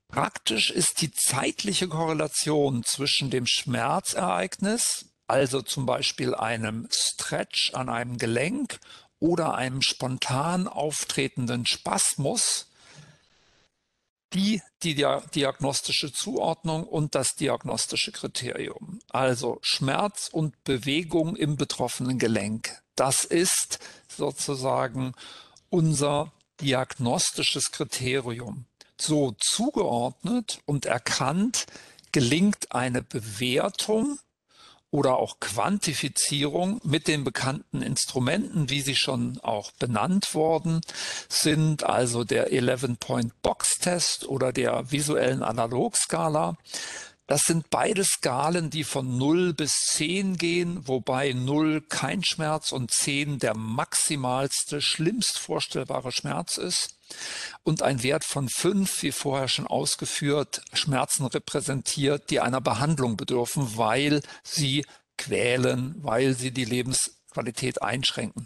Praktisch 0.07 0.71
ist 0.71 1.01
die 1.01 1.11
zeitliche 1.11 1.89
Korrelation 1.89 2.83
zwischen 2.85 3.29
dem 3.29 3.45
Schmerzereignis, 3.45 5.05
also 5.27 5.61
zum 5.61 5.85
Beispiel 5.85 6.35
einem 6.35 6.87
Stretch 6.91 7.73
an 7.73 7.89
einem 7.89 8.17
Gelenk 8.17 8.79
oder 9.19 9.55
einem 9.55 9.81
spontan 9.81 10.67
auftretenden 10.67 11.65
Spasmus, 11.65 12.67
die, 14.33 14.61
die 14.83 14.95
diagnostische 14.95 16.11
Zuordnung 16.11 16.83
und 16.83 17.15
das 17.15 17.35
diagnostische 17.35 18.11
Kriterium. 18.11 18.99
Also 19.09 19.59
Schmerz 19.61 20.29
und 20.31 20.61
Bewegung 20.63 21.35
im 21.35 21.55
betroffenen 21.55 22.19
Gelenk. 22.19 22.81
Das 22.95 23.23
ist 23.23 23.79
sozusagen 24.07 25.13
unser 25.69 26.33
diagnostisches 26.59 27.71
Kriterium. 27.71 28.65
So 28.99 29.35
zugeordnet 29.39 30.59
und 30.65 30.85
erkannt 30.85 31.65
gelingt 32.11 32.71
eine 32.71 33.01
Bewertung 33.01 34.19
oder 34.95 35.17
auch 35.17 35.41
Quantifizierung 35.41 36.79
mit 36.85 37.09
den 37.09 37.25
bekannten 37.25 37.81
Instrumenten, 37.81 38.69
wie 38.69 38.79
sie 38.79 38.95
schon 38.95 39.37
auch 39.43 39.73
benannt 39.73 40.33
worden 40.33 40.79
sind, 41.27 41.83
also 41.83 42.23
der 42.23 42.53
11-Point-Box-Test 42.53 44.25
oder 44.25 44.53
der 44.53 44.89
visuellen 44.91 45.43
Analogskala. 45.43 46.55
Das 47.27 47.41
sind 47.41 47.71
beide 47.71 48.03
Skalen, 48.03 48.69
die 48.69 48.83
von 48.83 49.17
0 49.17 49.53
bis 49.53 49.71
10 49.93 50.37
gehen, 50.37 50.87
wobei 50.87 51.33
0 51.33 51.81
kein 51.81 52.23
Schmerz 52.23 52.71
und 52.71 52.91
10 52.91 53.39
der 53.39 53.55
maximalste, 53.55 54.79
schlimmst 54.79 55.39
vorstellbare 55.39 56.11
Schmerz 56.11 56.57
ist 56.57 56.99
und 57.63 57.81
ein 57.81 58.03
Wert 58.03 58.25
von 58.25 58.47
fünf, 58.47 59.01
wie 59.01 59.11
vorher 59.11 59.47
schon 59.47 59.65
ausgeführt, 59.65 60.61
Schmerzen 60.73 61.25
repräsentiert, 61.25 62.29
die 62.29 62.41
einer 62.41 62.61
Behandlung 62.61 63.17
bedürfen, 63.17 63.75
weil 63.75 64.21
sie 64.43 64.85
quälen, 65.17 65.95
weil 66.03 66.35
sie 66.35 66.51
die 66.51 66.65
Lebensqualität 66.65 67.81
einschränken. 67.81 68.45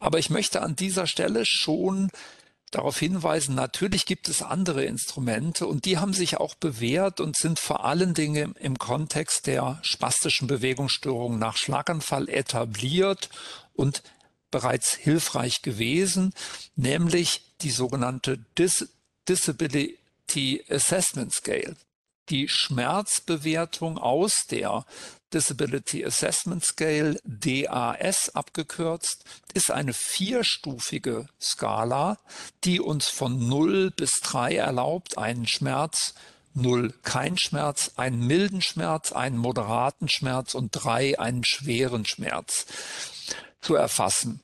Aber 0.00 0.18
ich 0.18 0.28
möchte 0.28 0.60
an 0.60 0.76
dieser 0.76 1.06
Stelle 1.06 1.44
schon 1.46 2.10
darauf 2.70 2.98
hinweisen, 2.98 3.54
natürlich 3.54 4.06
gibt 4.06 4.28
es 4.28 4.42
andere 4.42 4.84
Instrumente 4.84 5.66
und 5.66 5.84
die 5.84 5.98
haben 5.98 6.12
sich 6.12 6.36
auch 6.36 6.54
bewährt 6.54 7.20
und 7.20 7.36
sind 7.36 7.58
vor 7.58 7.84
allen 7.84 8.14
Dingen 8.14 8.54
im 8.58 8.78
Kontext 8.78 9.46
der 9.46 9.78
spastischen 9.82 10.48
Bewegungsstörungen 10.48 11.38
nach 11.38 11.56
Schlaganfall 11.56 12.28
etabliert 12.28 13.30
und 13.74 14.02
bereits 14.50 14.94
hilfreich 14.94 15.62
gewesen, 15.62 16.32
nämlich 16.76 17.42
die 17.60 17.70
sogenannte 17.70 18.38
Dis 18.56 18.88
Disability 19.28 20.64
Assessment 20.70 21.34
Scale. 21.34 21.76
Die 22.30 22.48
Schmerzbewertung 22.48 23.96
aus 23.98 24.44
der 24.50 24.84
Disability 25.32 26.04
Assessment 26.04 26.64
Scale, 26.64 27.18
DAS 27.24 28.30
abgekürzt, 28.34 29.24
ist 29.54 29.70
eine 29.70 29.92
vierstufige 29.94 31.28
Skala, 31.40 32.18
die 32.64 32.80
uns 32.80 33.08
von 33.08 33.48
0 33.48 33.90
bis 33.90 34.20
3 34.22 34.56
erlaubt, 34.56 35.16
einen 35.16 35.46
Schmerz, 35.46 36.14
0 36.54 36.92
kein 37.02 37.38
Schmerz, 37.38 37.92
einen 37.96 38.26
milden 38.26 38.62
Schmerz, 38.62 39.12
einen 39.12 39.38
moderaten 39.38 40.08
Schmerz 40.08 40.54
und 40.54 40.70
3 40.72 41.18
einen 41.18 41.44
schweren 41.44 42.04
Schmerz 42.06 42.66
zu 43.60 43.74
erfassen. 43.74 44.40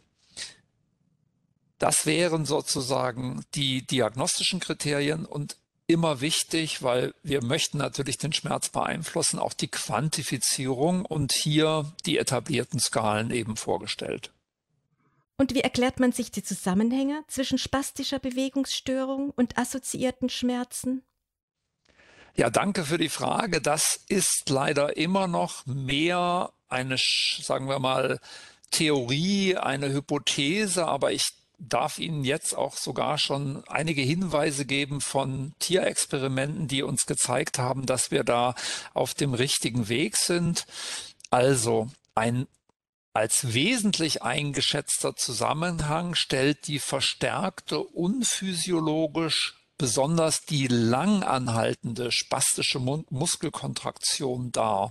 Das 1.79 2.07
wären 2.07 2.47
sozusagen 2.47 3.45
die 3.55 3.87
diagnostischen 3.87 4.61
Kriterien 4.61 5.27
und 5.27 5.57
immer 5.87 6.21
wichtig, 6.21 6.83
weil 6.83 7.15
wir 7.23 7.43
möchten 7.43 7.79
natürlich 7.79 8.19
den 8.19 8.33
Schmerz 8.33 8.69
beeinflussen, 8.71 9.39
auch 9.39 9.53
die 9.53 9.69
Quantifizierung 9.69 11.05
und 11.05 11.33
hier 11.33 11.93
die 12.07 12.19
etablierten 12.19 12.81
Skalen 12.81 13.31
eben 13.31 13.57
vorgestellt. 13.57 14.31
Und 15.37 15.55
wie 15.55 15.61
erklärt 15.61 15.99
man 15.99 16.13
sich 16.13 16.31
die 16.31 16.45
Zusammenhänge 16.45 17.25
zwischen 17.27 17.59
spastischer 17.59 18.19
Bewegungsstörung 18.19 19.31
und 19.31 19.59
assoziierten 19.59 20.29
Schmerzen? 20.29 21.03
Ja, 22.37 22.51
danke 22.51 22.85
für 22.85 22.99
die 22.99 23.09
Frage. 23.09 23.61
Das 23.61 24.01
ist 24.09 24.49
leider 24.49 24.97
immer 24.97 25.27
noch 25.27 25.67
mehr 25.67 26.53
eine, 26.69 26.97
sagen 26.99 27.69
wir 27.69 27.79
mal, 27.79 28.21
Theorie, 28.71 29.57
eine 29.57 29.93
Hypothese, 29.93 30.87
aber 30.87 31.13
ich 31.13 31.25
darf 31.59 31.99
Ihnen 31.99 32.25
jetzt 32.25 32.57
auch 32.57 32.77
sogar 32.77 33.19
schon 33.19 33.65
einige 33.69 34.03
Hinweise 34.03 34.65
geben 34.65 35.01
von 35.01 35.55
Tierexperimenten, 35.59 36.69
die 36.69 36.83
uns 36.83 37.07
gezeigt 37.07 37.59
haben, 37.59 37.87
dass 37.87 38.11
wir 38.11 38.25
da 38.25 38.55
auf 38.93 39.15
dem 39.15 39.35
richtigen 39.35 39.89
Weg 39.89 40.17
sind. 40.17 40.67
Also 41.31 41.89
ein 42.15 42.47
als 43.13 43.55
wesentlich 43.55 44.23
eingeschätzter 44.23 45.15
Zusammenhang 45.15 46.17
stellt 46.17 46.67
die 46.67 46.81
verstärkte 46.81 47.79
unphysiologisch 47.79 49.55
besonders 49.79 50.43
die 50.43 50.67
langanhaltende 50.67 52.11
spastische 52.11 52.81
Muskelkontraktion 52.81 54.51
dar. 54.51 54.91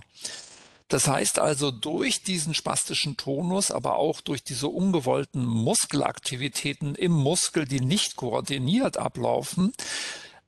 Das 0.94 1.08
heißt 1.08 1.40
also, 1.40 1.72
durch 1.72 2.22
diesen 2.22 2.54
spastischen 2.54 3.16
Tonus, 3.16 3.72
aber 3.72 3.96
auch 3.96 4.20
durch 4.20 4.44
diese 4.44 4.68
ungewollten 4.68 5.44
Muskelaktivitäten 5.44 6.94
im 6.94 7.10
Muskel, 7.10 7.64
die 7.64 7.80
nicht 7.80 8.14
koordiniert 8.14 8.96
ablaufen, 8.96 9.72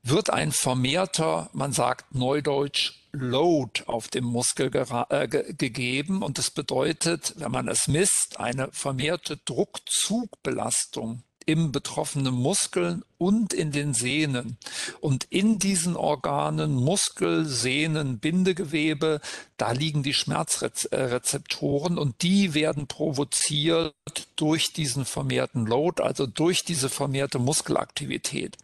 wird 0.05 0.31
ein 0.31 0.53
vermehrter, 0.53 1.51
man 1.53 1.73
sagt 1.73 2.15
neudeutsch, 2.15 2.93
Load 3.11 3.83
auf 3.87 4.07
dem 4.07 4.23
Muskel 4.23 4.71
äh, 4.73 5.27
gegeben. 5.27 6.23
Und 6.23 6.39
das 6.39 6.53
bedeutet, 6.53 7.35
wenn 7.39 7.51
man 7.51 7.67
es 7.67 7.89
misst, 7.89 8.39
eine 8.39 8.69
vermehrte 8.71 9.39
Druckzugbelastung 9.39 11.25
im 11.47 11.71
betroffenen 11.71 12.35
Muskeln 12.35 13.05
und 13.19 13.55
in 13.55 13.71
den 13.71 13.95
Sehnen. 13.95 14.59
Und 15.01 15.25
in 15.31 15.59
diesen 15.59 15.97
Organen, 15.97 16.75
Muskel, 16.75 17.47
Sehnen, 17.47 18.19
Bindegewebe, 18.19 19.21
da 19.57 19.71
liegen 19.71 20.03
die 20.03 20.13
Schmerzrezeptoren 20.13 21.99
und 21.99 22.23
die 22.23 22.53
werden 22.53 22.89
provoziert 22.89 23.95
durch 24.35 24.73
diesen 24.73 25.05
vermehrten 25.05 25.67
Load, 25.67 26.03
also 26.03 26.27
durch 26.27 26.65
diese 26.65 26.89
vermehrte 26.89 27.39
Muskelaktivität. 27.39 28.59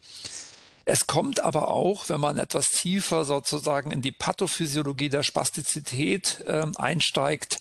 Es 0.85 1.07
kommt 1.07 1.41
aber 1.41 1.69
auch, 1.69 2.09
wenn 2.09 2.21
man 2.21 2.39
etwas 2.39 2.67
tiefer 2.71 3.25
sozusagen 3.25 3.93
in 3.93 4.03
die 4.03 4.11
Pathophysiologie 4.11 5.09
der 5.09 5.23
Spastizität 5.23 6.43
äh, 6.47 6.67
einsteigt, 6.77 7.61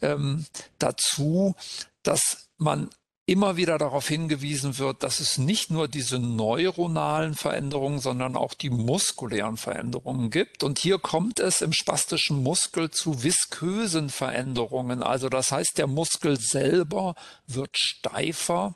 ähm, 0.00 0.46
dazu, 0.78 1.54
dass 2.02 2.48
man 2.56 2.88
immer 3.32 3.56
wieder 3.56 3.78
darauf 3.78 4.06
hingewiesen 4.08 4.76
wird, 4.78 5.02
dass 5.02 5.18
es 5.18 5.38
nicht 5.38 5.70
nur 5.70 5.88
diese 5.88 6.18
neuronalen 6.18 7.34
Veränderungen, 7.34 7.98
sondern 7.98 8.36
auch 8.36 8.52
die 8.52 8.68
muskulären 8.68 9.56
Veränderungen 9.56 10.30
gibt. 10.30 10.62
Und 10.62 10.78
hier 10.78 10.98
kommt 10.98 11.40
es 11.40 11.62
im 11.62 11.72
spastischen 11.72 12.42
Muskel 12.42 12.90
zu 12.90 13.22
viskösen 13.22 14.10
Veränderungen. 14.10 15.02
Also 15.02 15.30
das 15.30 15.50
heißt, 15.50 15.78
der 15.78 15.86
Muskel 15.86 16.38
selber 16.38 17.14
wird 17.46 17.76
steifer 17.78 18.74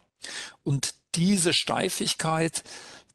und 0.65 0.95
diese 1.15 1.53
Steifigkeit 1.53 2.65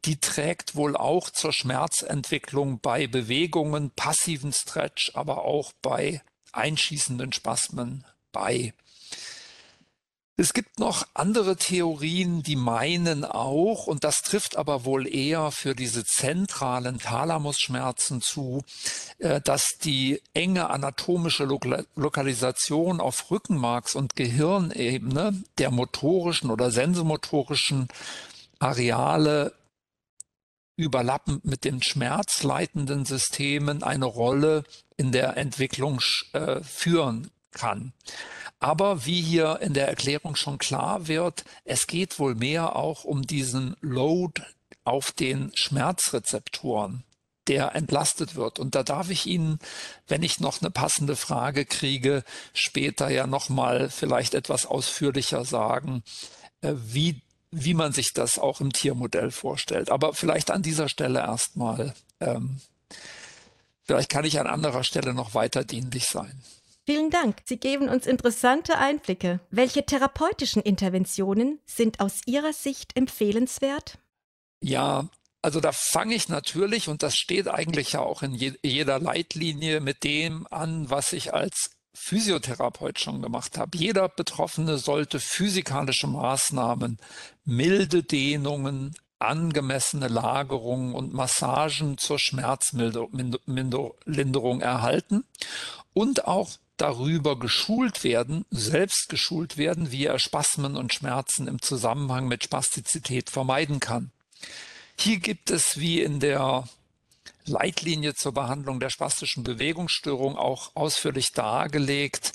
die 0.05 0.19
trägt 0.19 0.75
wohl 0.75 0.97
auch 0.97 1.29
zur 1.29 1.53
Schmerzentwicklung 1.53 2.79
bei 2.79 3.05
Bewegungen, 3.05 3.91
passiven 3.91 4.51
Stretch, 4.51 5.11
aber 5.13 5.43
auch 5.45 5.73
bei 5.81 6.23
einschießenden 6.53 7.33
Spasmen 7.33 8.03
bei. 8.31 8.73
Es 10.41 10.53
gibt 10.53 10.79
noch 10.79 11.05
andere 11.13 11.55
Theorien, 11.55 12.41
die 12.41 12.55
meinen 12.55 13.25
auch, 13.25 13.85
und 13.85 14.03
das 14.03 14.23
trifft 14.23 14.57
aber 14.57 14.85
wohl 14.85 15.07
eher 15.07 15.51
für 15.51 15.75
diese 15.75 16.03
zentralen 16.03 16.97
Thalamusschmerzen 16.97 18.21
zu, 18.21 18.63
äh, 19.19 19.39
dass 19.39 19.77
die 19.83 20.19
enge 20.33 20.71
anatomische 20.71 21.43
Lokalisation 21.43 23.01
auf 23.01 23.29
Rückenmarks- 23.29 23.95
und 23.95 24.15
Gehirnebene 24.15 25.43
der 25.59 25.69
motorischen 25.69 26.49
oder 26.49 26.71
sensomotorischen 26.71 27.87
Areale 28.57 29.53
überlappend 30.75 31.45
mit 31.45 31.65
den 31.65 31.83
schmerzleitenden 31.83 33.05
Systemen 33.05 33.83
eine 33.83 34.05
Rolle 34.05 34.63
in 34.97 35.11
der 35.11 35.37
Entwicklung 35.37 36.01
äh, 36.33 36.63
führen 36.63 37.29
kann. 37.51 37.93
Aber 38.59 39.05
wie 39.05 39.21
hier 39.21 39.59
in 39.61 39.73
der 39.73 39.87
Erklärung 39.87 40.35
schon 40.35 40.59
klar 40.59 41.07
wird, 41.07 41.45
es 41.65 41.87
geht 41.87 42.19
wohl 42.19 42.35
mehr 42.35 42.75
auch 42.75 43.03
um 43.03 43.23
diesen 43.23 43.75
Load 43.81 44.41
auf 44.83 45.11
den 45.11 45.51
Schmerzrezeptoren, 45.55 47.03
der 47.47 47.75
entlastet 47.75 48.35
wird. 48.35 48.59
Und 48.59 48.75
da 48.75 48.83
darf 48.83 49.09
ich 49.09 49.25
Ihnen, 49.25 49.59
wenn 50.07 50.21
ich 50.23 50.39
noch 50.39 50.61
eine 50.61 50.69
passende 50.69 51.15
Frage 51.15 51.65
kriege, 51.65 52.23
später 52.53 53.09
ja 53.09 53.27
nochmal 53.27 53.89
vielleicht 53.89 54.35
etwas 54.35 54.65
ausführlicher 54.65 55.43
sagen, 55.43 56.03
äh, 56.61 56.73
wie, 56.75 57.21
wie 57.49 57.73
man 57.73 57.93
sich 57.93 58.13
das 58.13 58.37
auch 58.37 58.61
im 58.61 58.71
Tiermodell 58.71 59.31
vorstellt. 59.31 59.89
Aber 59.89 60.13
vielleicht 60.13 60.51
an 60.51 60.61
dieser 60.61 60.87
Stelle 60.87 61.19
erstmal. 61.19 61.93
Ähm, 62.19 62.61
vielleicht 63.83 64.09
kann 64.09 64.25
ich 64.25 64.39
an 64.39 64.47
anderer 64.47 64.83
Stelle 64.83 65.15
noch 65.15 65.33
weiter 65.33 65.63
dienlich 65.63 66.05
sein. 66.05 66.43
Vielen 66.91 67.09
Dank. 67.09 67.37
Sie 67.45 67.55
geben 67.55 67.87
uns 67.87 68.05
interessante 68.05 68.77
Einblicke. 68.77 69.39
Welche 69.49 69.85
therapeutischen 69.85 70.61
Interventionen 70.61 71.61
sind 71.65 72.01
aus 72.01 72.19
Ihrer 72.25 72.51
Sicht 72.51 72.97
empfehlenswert? 72.97 73.97
Ja, 74.61 75.07
also 75.41 75.61
da 75.61 75.71
fange 75.71 76.15
ich 76.15 76.27
natürlich, 76.27 76.89
und 76.89 77.01
das 77.01 77.15
steht 77.15 77.47
eigentlich 77.47 77.93
ja 77.93 78.01
auch 78.01 78.23
in 78.23 78.33
je 78.33 78.55
jeder 78.61 78.99
Leitlinie, 78.99 79.79
mit 79.79 80.03
dem 80.03 80.45
an, 80.51 80.89
was 80.89 81.13
ich 81.13 81.33
als 81.33 81.71
Physiotherapeut 81.93 82.99
schon 82.99 83.21
gemacht 83.21 83.57
habe. 83.57 83.77
Jeder 83.77 84.09
Betroffene 84.09 84.77
sollte 84.77 85.21
physikalische 85.21 86.07
Maßnahmen, 86.07 86.97
milde 87.45 88.03
Dehnungen, 88.03 88.95
angemessene 89.17 90.09
Lagerungen 90.09 90.93
und 90.93 91.13
Massagen 91.13 91.97
zur 91.97 92.19
Schmerzlinderung 92.19 94.59
erhalten 94.59 95.23
und 95.93 96.27
auch 96.27 96.49
darüber 96.77 97.37
geschult 97.37 98.03
werden, 98.03 98.45
selbst 98.49 99.09
geschult 99.09 99.57
werden, 99.57 99.91
wie 99.91 100.05
er 100.05 100.19
Spasmen 100.19 100.75
und 100.75 100.93
Schmerzen 100.93 101.47
im 101.47 101.61
Zusammenhang 101.61 102.27
mit 102.27 102.43
Spastizität 102.43 103.29
vermeiden 103.29 103.79
kann. 103.79 104.11
Hier 104.97 105.19
gibt 105.19 105.51
es 105.51 105.79
wie 105.79 106.01
in 106.01 106.19
der 106.19 106.67
Leitlinie 107.45 108.13
zur 108.13 108.33
Behandlung 108.33 108.79
der 108.79 108.89
spastischen 108.89 109.43
Bewegungsstörung 109.43 110.37
auch 110.37 110.71
ausführlich 110.75 111.31
dargelegt. 111.33 112.33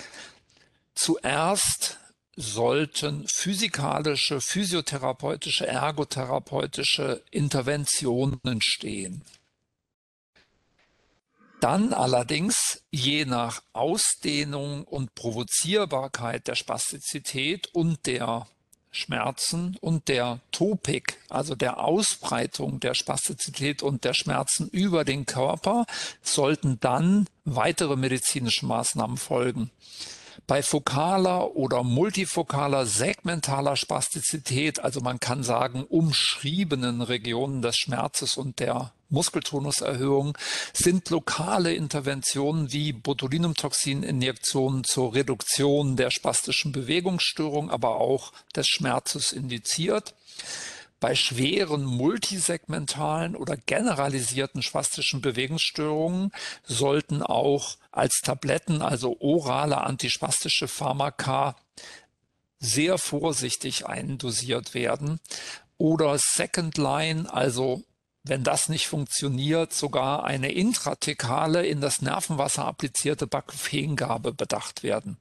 Zuerst 0.95 1.99
sollten 2.37 3.27
physikalische, 3.29 4.41
physiotherapeutische, 4.41 5.67
ergotherapeutische 5.67 7.23
Interventionen 7.31 8.61
stehen. 8.61 9.23
Dann 11.61 11.95
allerdings 11.95 12.83
je 12.91 13.25
nach 13.25 13.63
Ausdehnung 13.73 14.85
und 14.85 15.15
Provozierbarkeit 15.15 16.49
der 16.49 16.55
Spastizität 16.55 17.69
und 17.73 18.07
der 18.07 18.47
Schmerzen 18.91 19.77
und 19.81 20.09
der 20.09 20.41
Topik, 20.53 21.19
also 21.29 21.55
der 21.55 21.81
Ausbreitung 21.81 22.81
der 22.81 22.95
Spastizität 22.95 23.83
und 23.83 24.05
der 24.05 24.15
Schmerzen 24.15 24.69
über 24.69 25.05
den 25.05 25.27
Körper, 25.27 25.87
sollten 26.23 26.79
dann 26.81 27.27
weitere 27.45 27.97
medizinische 27.97 28.67
Maßnahmen 28.67 29.17
folgen. 29.17 29.71
Bei 30.47 30.63
fokaler 30.63 31.57
oder 31.57 31.83
multifokaler 31.83 32.87
segmentaler 32.87 33.77
Spastizität, 33.77 34.79
also 34.81 35.01
man 35.01 35.21
kann 35.21 35.43
sagen 35.43 35.85
umschriebenen 35.85 37.01
Regionen 37.01 37.63
des 37.63 37.77
Schmerzes 37.77 38.37
und 38.37 38.61
der 38.61 38.93
Muskeltonuserhöhung 39.09 40.37
sind 40.73 41.11
lokale 41.11 41.75
Interventionen 41.75 42.73
wie 42.73 42.93
Botulinumtoxininjektionen 42.93 44.85
zur 44.85 45.15
Reduktion 45.15 45.97
der 45.97 46.11
spastischen 46.11 46.73
Bewegungsstörung, 46.73 47.71
aber 47.71 47.97
auch 47.97 48.33
des 48.55 48.67
Schmerzes 48.69 49.33
indiziert. 49.33 50.15
Bei 50.99 51.15
schweren 51.15 51.85
multisegmentalen 51.85 53.37
oder 53.37 53.57
generalisierten 53.57 54.63
spastischen 54.63 55.21
Bewegungsstörungen 55.21 56.33
sollten 56.65 57.23
auch 57.23 57.77
als 57.93 58.21
Tabletten, 58.25 58.81
also 58.81 59.17
orale 59.21 59.83
antispastische 59.83 60.69
Pharmaka, 60.69 61.57
sehr 62.59 62.97
vorsichtig 62.97 63.87
eindosiert 63.87 64.73
werden. 64.73 65.21
Oder 65.77 66.17
Second 66.19 66.79
Line, 66.79 67.33
also 67.33 67.83
wenn 68.29 68.43
das 68.43 68.69
nicht 68.69 68.89
funktioniert, 68.89 69.73
sogar 69.73 70.25
eine 70.25 70.53
intratekale 70.53 71.67
in 71.67 71.81
das 71.81 72.03
Nervenwasser 72.03 72.65
applizierte 72.65 73.27
Baclofengabe 73.27 74.33
bedacht 74.33 74.83
werden. 74.83 75.17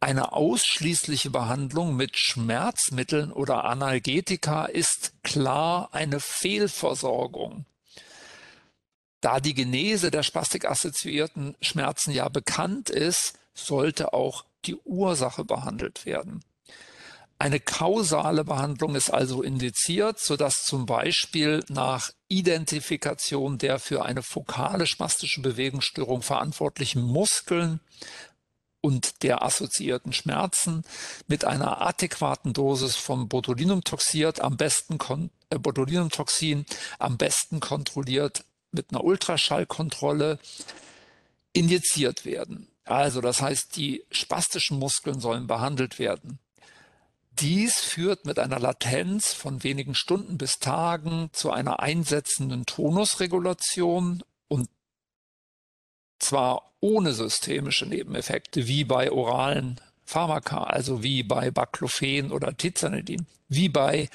Eine 0.00 0.32
ausschließliche 0.32 1.30
Behandlung 1.30 1.96
mit 1.96 2.18
Schmerzmitteln 2.18 3.32
oder 3.32 3.64
Analgetika 3.64 4.66
ist 4.66 5.12
klar 5.22 5.90
eine 5.92 6.18
Fehlversorgung. 6.20 7.64
Da 9.20 9.38
die 9.38 9.54
Genese 9.54 10.10
der 10.10 10.24
spastikassoziierten 10.24 11.54
Schmerzen 11.60 12.10
ja 12.10 12.28
bekannt 12.28 12.90
ist, 12.90 13.38
sollte 13.54 14.12
auch 14.12 14.44
die 14.64 14.74
Ursache 14.74 15.44
behandelt 15.44 16.04
werden. 16.04 16.42
Eine 17.42 17.58
kausale 17.58 18.44
Behandlung 18.44 18.94
ist 18.94 19.10
also 19.10 19.42
indiziert, 19.42 20.20
sodass 20.20 20.62
zum 20.62 20.86
Beispiel 20.86 21.64
nach 21.68 22.12
Identifikation 22.28 23.58
der 23.58 23.80
für 23.80 24.04
eine 24.04 24.22
fokale 24.22 24.86
spastische 24.86 25.42
Bewegungsstörung 25.42 26.22
verantwortlichen 26.22 27.02
Muskeln 27.02 27.80
und 28.80 29.24
der 29.24 29.42
assoziierten 29.42 30.12
Schmerzen 30.12 30.84
mit 31.26 31.44
einer 31.44 31.80
adäquaten 31.80 32.52
Dosis 32.52 32.94
von 32.94 33.28
Botulinumtoxin 33.28 34.34
am 34.38 34.56
besten 34.56 35.00
äh, 35.50 35.58
Botulinumtoxin 35.58 36.64
am 37.00 37.16
besten 37.18 37.58
kontrolliert 37.58 38.44
mit 38.70 38.92
einer 38.92 39.02
Ultraschallkontrolle 39.02 40.38
injiziert 41.52 42.24
werden. 42.24 42.68
Also 42.84 43.20
das 43.20 43.42
heißt, 43.42 43.74
die 43.74 44.04
spastischen 44.12 44.78
Muskeln 44.78 45.18
sollen 45.18 45.48
behandelt 45.48 45.98
werden. 45.98 46.38
Dies 47.40 47.80
führt 47.80 48.26
mit 48.26 48.38
einer 48.38 48.58
Latenz 48.58 49.32
von 49.32 49.62
wenigen 49.64 49.94
Stunden 49.94 50.38
bis 50.38 50.58
Tagen 50.58 51.30
zu 51.32 51.50
einer 51.50 51.80
einsetzenden 51.80 52.66
Tonusregulation 52.66 54.22
und 54.48 54.68
zwar 56.18 56.72
ohne 56.80 57.12
systemische 57.12 57.86
Nebeneffekte 57.86 58.66
wie 58.66 58.84
bei 58.84 59.10
oralen 59.10 59.80
Pharmaka, 60.04 60.64
also 60.64 61.02
wie 61.02 61.22
bei 61.22 61.50
Baclofen 61.50 62.32
oder 62.32 62.56
Tizanidin, 62.56 63.26
wie 63.48 63.68
bei 63.68 64.10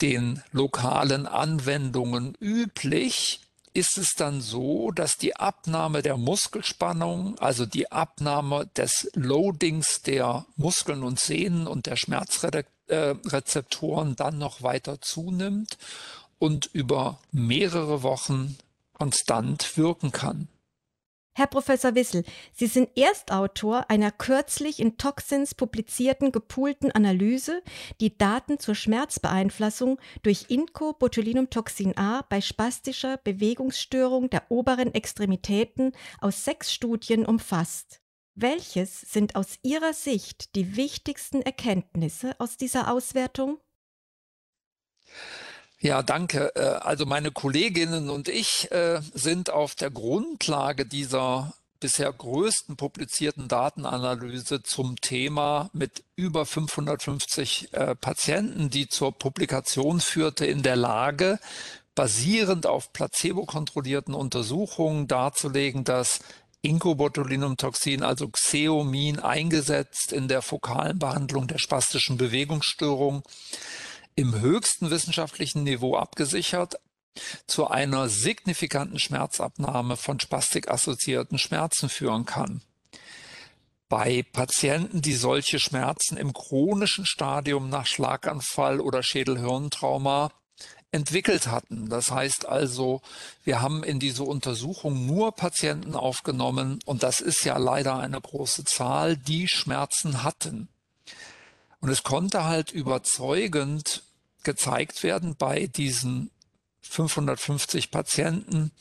den 0.00 0.42
lokalen 0.52 1.26
Anwendungen 1.26 2.34
üblich, 2.40 3.40
ist 3.78 3.96
es 3.96 4.14
dann 4.16 4.40
so, 4.40 4.90
dass 4.90 5.16
die 5.16 5.36
Abnahme 5.36 6.02
der 6.02 6.16
Muskelspannung, 6.16 7.38
also 7.38 7.64
die 7.64 7.92
Abnahme 7.92 8.68
des 8.76 9.08
Loadings 9.14 10.02
der 10.02 10.46
Muskeln 10.56 11.04
und 11.04 11.20
Sehnen 11.20 11.68
und 11.68 11.86
der 11.86 11.94
Schmerzrezeptoren 11.94 14.16
dann 14.16 14.38
noch 14.38 14.62
weiter 14.62 15.00
zunimmt 15.00 15.78
und 16.40 16.68
über 16.72 17.20
mehrere 17.30 18.02
Wochen 18.02 18.58
konstant 18.94 19.76
wirken 19.76 20.10
kann. 20.10 20.48
Herr 21.38 21.46
Professor 21.46 21.94
Wissel, 21.94 22.24
Sie 22.52 22.66
sind 22.66 22.98
Erstautor 22.98 23.88
einer 23.88 24.10
kürzlich 24.10 24.80
in 24.80 24.98
Toxins 24.98 25.54
publizierten 25.54 26.32
gepoolten 26.32 26.90
Analyse, 26.90 27.62
die 28.00 28.18
Daten 28.18 28.58
zur 28.58 28.74
Schmerzbeeinflussung 28.74 30.00
durch 30.24 30.46
Incobotulinumtoxin 30.48 31.96
A 31.96 32.22
bei 32.28 32.40
spastischer 32.40 33.18
Bewegungsstörung 33.18 34.30
der 34.30 34.50
oberen 34.50 34.92
Extremitäten 34.92 35.92
aus 36.20 36.44
sechs 36.44 36.74
Studien 36.74 37.24
umfasst. 37.24 38.00
Welches 38.34 39.02
sind 39.02 39.36
aus 39.36 39.60
Ihrer 39.62 39.92
Sicht 39.92 40.56
die 40.56 40.74
wichtigsten 40.74 41.42
Erkenntnisse 41.42 42.34
aus 42.40 42.56
dieser 42.56 42.92
Auswertung? 42.92 43.60
Ja, 45.80 46.02
danke. 46.02 46.54
Äh, 46.56 46.60
also 46.60 47.06
meine 47.06 47.30
Kolleginnen 47.30 48.10
und 48.10 48.28
ich 48.28 48.70
äh, 48.72 49.00
sind 49.14 49.50
auf 49.50 49.74
der 49.74 49.90
Grundlage 49.90 50.86
dieser 50.86 51.52
bisher 51.80 52.12
größten 52.12 52.76
publizierten 52.76 53.46
Datenanalyse 53.46 54.64
zum 54.64 54.96
Thema 54.96 55.70
mit 55.72 56.02
über 56.16 56.44
550 56.44 57.72
äh, 57.72 57.94
Patienten, 57.94 58.70
die 58.70 58.88
zur 58.88 59.12
Publikation 59.12 60.00
führte, 60.00 60.44
in 60.44 60.64
der 60.64 60.74
Lage, 60.74 61.38
basierend 61.94 62.66
auf 62.66 62.92
placebo-kontrollierten 62.92 64.14
Untersuchungen 64.14 65.06
darzulegen, 65.06 65.84
dass 65.84 66.20
Incobotulinumtoxin, 66.62 68.02
also 68.02 68.28
Xeomin, 68.28 69.20
eingesetzt 69.20 70.12
in 70.12 70.26
der 70.26 70.42
fokalen 70.42 70.98
Behandlung 70.98 71.46
der 71.46 71.58
spastischen 71.58 72.16
Bewegungsstörung 72.16 73.22
im 74.18 74.40
höchsten 74.40 74.90
wissenschaftlichen 74.90 75.62
Niveau 75.62 75.96
abgesichert, 75.96 76.80
zu 77.46 77.68
einer 77.68 78.08
signifikanten 78.08 78.98
Schmerzabnahme 78.98 79.96
von 79.96 80.18
spastikassoziierten 80.18 81.38
Schmerzen 81.38 81.88
führen 81.88 82.24
kann. 82.24 82.60
Bei 83.88 84.24
Patienten, 84.32 85.02
die 85.02 85.14
solche 85.14 85.60
Schmerzen 85.60 86.16
im 86.16 86.32
chronischen 86.32 87.06
Stadium 87.06 87.68
nach 87.68 87.86
Schlaganfall 87.86 88.80
oder 88.80 89.04
Schädelhirntrauma 89.04 90.32
entwickelt 90.90 91.46
hatten. 91.46 91.88
Das 91.88 92.10
heißt 92.10 92.44
also, 92.44 93.02
wir 93.44 93.62
haben 93.62 93.84
in 93.84 94.00
diese 94.00 94.24
Untersuchung 94.24 95.06
nur 95.06 95.30
Patienten 95.30 95.94
aufgenommen 95.94 96.80
und 96.86 97.04
das 97.04 97.20
ist 97.20 97.44
ja 97.44 97.56
leider 97.56 97.98
eine 97.98 98.20
große 98.20 98.64
Zahl, 98.64 99.16
die 99.16 99.46
Schmerzen 99.46 100.24
hatten. 100.24 100.68
Und 101.80 101.90
es 101.90 102.02
konnte 102.02 102.44
halt 102.44 102.72
überzeugend 102.72 104.02
gezeigt 104.48 105.02
werden 105.02 105.36
bei 105.36 105.66
diesen 105.66 106.30
550 106.80 107.90
Patienten, 107.90 108.72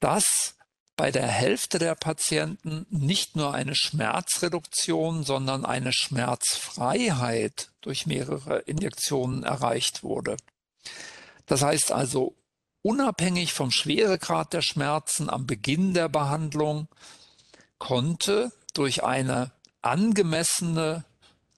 dass 0.00 0.54
bei 0.96 1.10
der 1.10 1.26
Hälfte 1.26 1.78
der 1.78 1.94
Patienten 1.94 2.84
nicht 2.90 3.34
nur 3.34 3.54
eine 3.54 3.74
Schmerzreduktion, 3.74 5.24
sondern 5.24 5.64
eine 5.64 5.94
Schmerzfreiheit 5.94 7.70
durch 7.80 8.04
mehrere 8.04 8.58
Injektionen 8.66 9.44
erreicht 9.44 10.02
wurde. 10.02 10.36
Das 11.46 11.62
heißt 11.62 11.90
also, 11.90 12.36
unabhängig 12.82 13.54
vom 13.54 13.70
Schweregrad 13.70 14.52
der 14.52 14.60
Schmerzen 14.60 15.30
am 15.30 15.46
Beginn 15.46 15.94
der 15.94 16.10
Behandlung 16.10 16.88
konnte 17.78 18.52
durch 18.74 19.04
eine 19.04 19.52
angemessene 19.80 21.06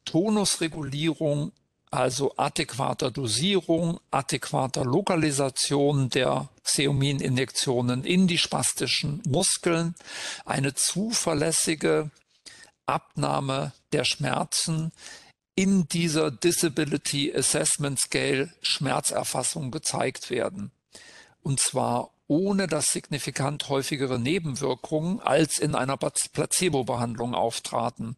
Tonusregulierung 0.04 1.50
also 1.90 2.34
adäquater 2.36 3.10
Dosierung, 3.10 3.98
adäquater 4.10 4.84
Lokalisation 4.84 6.08
der 6.08 6.48
Xeomin-Injektionen 6.64 8.04
in 8.04 8.28
die 8.28 8.38
spastischen 8.38 9.22
Muskeln, 9.26 9.94
eine 10.44 10.74
zuverlässige 10.74 12.10
Abnahme 12.86 13.72
der 13.92 14.04
Schmerzen 14.04 14.92
in 15.54 15.88
dieser 15.88 16.30
Disability 16.30 17.34
Assessment 17.34 17.98
Scale 17.98 18.52
Schmerzerfassung 18.62 19.70
gezeigt 19.70 20.30
werden. 20.30 20.70
Und 21.42 21.60
zwar 21.60 22.12
ohne 22.30 22.68
dass 22.68 22.92
signifikant 22.92 23.68
häufigere 23.68 24.20
Nebenwirkungen 24.20 25.18
als 25.18 25.58
in 25.58 25.74
einer 25.74 25.96
Placebo-Behandlung 25.96 27.34
auftraten. 27.34 28.14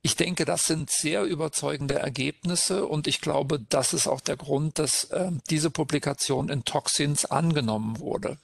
Ich 0.00 0.16
denke, 0.16 0.46
das 0.46 0.62
sind 0.64 0.88
sehr 0.88 1.24
überzeugende 1.24 1.96
Ergebnisse 1.96 2.86
und 2.86 3.06
ich 3.06 3.20
glaube, 3.20 3.60
das 3.60 3.92
ist 3.92 4.06
auch 4.06 4.22
der 4.22 4.38
Grund, 4.38 4.78
dass 4.78 5.04
äh, 5.10 5.30
diese 5.50 5.70
Publikation 5.70 6.48
in 6.48 6.64
Toxins 6.64 7.26
angenommen 7.26 8.00
wurde. 8.00 8.38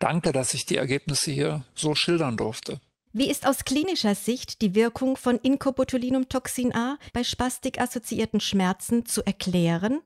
Danke, 0.00 0.32
dass 0.32 0.54
ich 0.54 0.66
die 0.66 0.76
Ergebnisse 0.76 1.30
hier 1.30 1.62
so 1.76 1.94
schildern 1.94 2.36
durfte. 2.36 2.80
Wie 3.12 3.30
ist 3.30 3.46
aus 3.46 3.64
klinischer 3.64 4.16
Sicht 4.16 4.60
die 4.60 4.74
Wirkung 4.74 5.16
von 5.16 5.38
Incobotulinumtoxin 5.38 6.74
A 6.74 6.98
bei 7.12 7.22
spastik-assoziierten 7.22 8.40
Schmerzen 8.40 9.06
zu 9.06 9.24
erklären? 9.24 10.00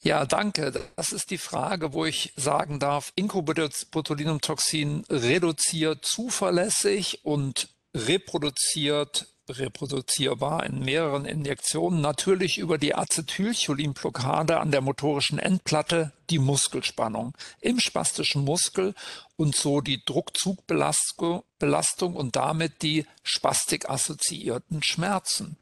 Ja, 0.00 0.26
danke. 0.26 0.72
Das 0.96 1.12
ist 1.12 1.30
die 1.30 1.38
Frage, 1.38 1.92
wo 1.92 2.04
ich 2.04 2.32
sagen 2.36 2.78
darf, 2.78 3.12
Incobotulinumtoxin 3.16 5.04
reduziert 5.10 6.04
zuverlässig 6.04 7.24
und 7.24 7.68
reproduziert 7.94 9.26
reproduzierbar 9.48 10.66
in 10.66 10.84
mehreren 10.84 11.24
Injektionen, 11.24 12.00
natürlich 12.00 12.58
über 12.58 12.78
die 12.78 12.94
Acetylcholinblockade 12.94 14.60
an 14.60 14.70
der 14.70 14.80
motorischen 14.80 15.38
Endplatte 15.38 16.12
die 16.30 16.38
Muskelspannung 16.38 17.36
im 17.60 17.80
spastischen 17.80 18.44
Muskel 18.44 18.94
und 19.36 19.56
so 19.56 19.80
die 19.80 20.04
Druckzugbelastung 20.04 22.14
und 22.14 22.36
damit 22.36 22.82
die 22.82 23.06
spastik-assoziierten 23.22 24.82
Schmerzen. 24.82 25.56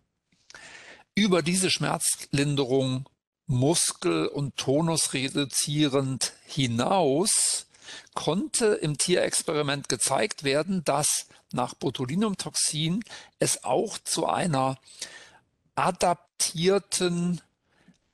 Über 1.14 1.42
diese 1.42 1.70
Schmerzlinderung 1.70 3.08
muskel- 3.46 4.26
und 4.26 4.56
tonusreduzierend 4.56 6.32
hinaus 6.46 7.66
konnte 8.14 8.66
im 8.66 8.98
Tierexperiment 8.98 9.88
gezeigt 9.88 10.44
werden, 10.44 10.82
dass 10.84 11.26
nach 11.52 11.74
Botulinumtoxin 11.74 13.04
es 13.38 13.64
auch 13.64 13.98
zu 13.98 14.26
einer 14.26 14.78
adaptierten 15.76 17.40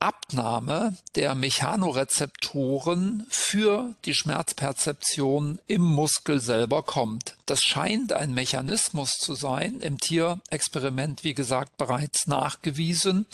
Abnahme 0.03 0.97
der 1.14 1.37
Mechanorezeptoren 1.37 3.25
für 3.31 3.95
die 4.05 4.14
Schmerzperzeption 4.14 5.61
im 5.68 5.83
Muskel 5.83 6.40
selber 6.40 6.83
kommt. 6.83 7.37
Das 7.47 7.61
scheint 7.61 8.12
ein 8.12 8.35
Mechanismus 8.35 9.12
zu 9.12 9.37
sein, 9.37 9.79
im 9.81 9.99
Tierexperiment, 9.99 11.23
wie 11.23 11.35
gesagt, 11.35 11.77
bereits 11.77 12.27
nachgewiesen, 12.27 13.27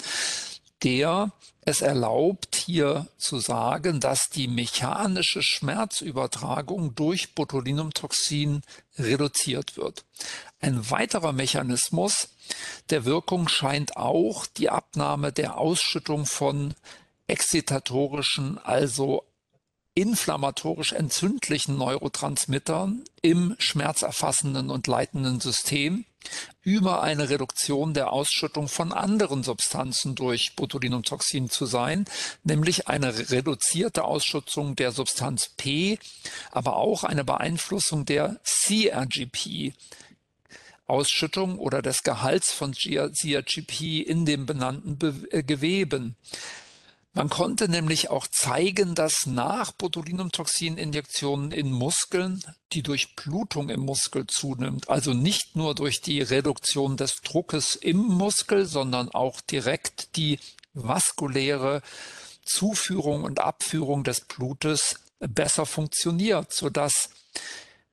der 0.82 1.32
es 1.62 1.82
erlaubt, 1.82 2.56
hier 2.56 3.06
zu 3.18 3.40
sagen, 3.40 4.00
dass 4.00 4.30
die 4.30 4.48
mechanische 4.48 5.42
Schmerzübertragung 5.42 6.94
durch 6.94 7.34
Botulinumtoxin 7.34 8.62
reduziert 8.98 9.76
wird. 9.76 10.04
Ein 10.60 10.90
weiterer 10.90 11.32
Mechanismus 11.32 12.30
der 12.90 13.04
Wirkung 13.04 13.48
scheint 13.48 13.96
auch 13.96 14.46
die 14.46 14.70
Abnahme 14.70 15.30
der 15.30 15.58
Ausschüttung 15.58 16.24
von 16.24 16.74
exzitatorischen, 17.26 18.58
also 18.58 19.24
inflammatorisch 19.98 20.92
entzündlichen 20.92 21.76
Neurotransmittern 21.76 23.02
im 23.20 23.56
schmerzerfassenden 23.58 24.70
und 24.70 24.86
leitenden 24.86 25.40
System 25.40 26.04
über 26.62 27.02
eine 27.02 27.30
Reduktion 27.30 27.94
der 27.94 28.12
Ausschüttung 28.12 28.68
von 28.68 28.92
anderen 28.92 29.42
Substanzen 29.42 30.14
durch 30.14 30.54
Botulinumtoxin 30.54 31.50
zu 31.50 31.66
sein, 31.66 32.04
nämlich 32.44 32.86
eine 32.86 33.30
reduzierte 33.30 34.04
Ausschüttung 34.04 34.76
der 34.76 34.92
Substanz 34.92 35.48
P, 35.56 35.98
aber 36.52 36.76
auch 36.76 37.02
eine 37.02 37.24
Beeinflussung 37.24 38.04
der 38.04 38.40
CRGP. 38.44 39.72
Ausschüttung 40.86 41.58
oder 41.58 41.82
des 41.82 42.04
Gehalts 42.04 42.52
von 42.52 42.72
CRGP 42.72 44.00
in 44.06 44.24
dem 44.24 44.46
benannten 44.46 44.96
Be 44.96 45.26
äh, 45.32 45.42
Geweben. 45.42 46.16
Man 47.18 47.30
konnte 47.30 47.68
nämlich 47.68 48.10
auch 48.10 48.28
zeigen, 48.28 48.94
dass 48.94 49.26
nach 49.26 49.72
Botulinumtoxin-Injektionen 49.72 51.50
in 51.50 51.72
Muskeln 51.72 52.40
die 52.72 52.84
Durchblutung 52.84 53.70
im 53.70 53.80
Muskel 53.80 54.28
zunimmt. 54.28 54.88
Also 54.88 55.14
nicht 55.14 55.56
nur 55.56 55.74
durch 55.74 56.00
die 56.00 56.22
Reduktion 56.22 56.96
des 56.96 57.16
Druckes 57.16 57.74
im 57.74 57.96
Muskel, 57.96 58.66
sondern 58.66 59.08
auch 59.08 59.40
direkt 59.40 60.14
die 60.14 60.38
vaskuläre 60.74 61.82
Zuführung 62.44 63.24
und 63.24 63.40
Abführung 63.40 64.04
des 64.04 64.20
Blutes 64.20 65.00
besser 65.18 65.66
funktioniert, 65.66 66.52
sodass 66.52 67.10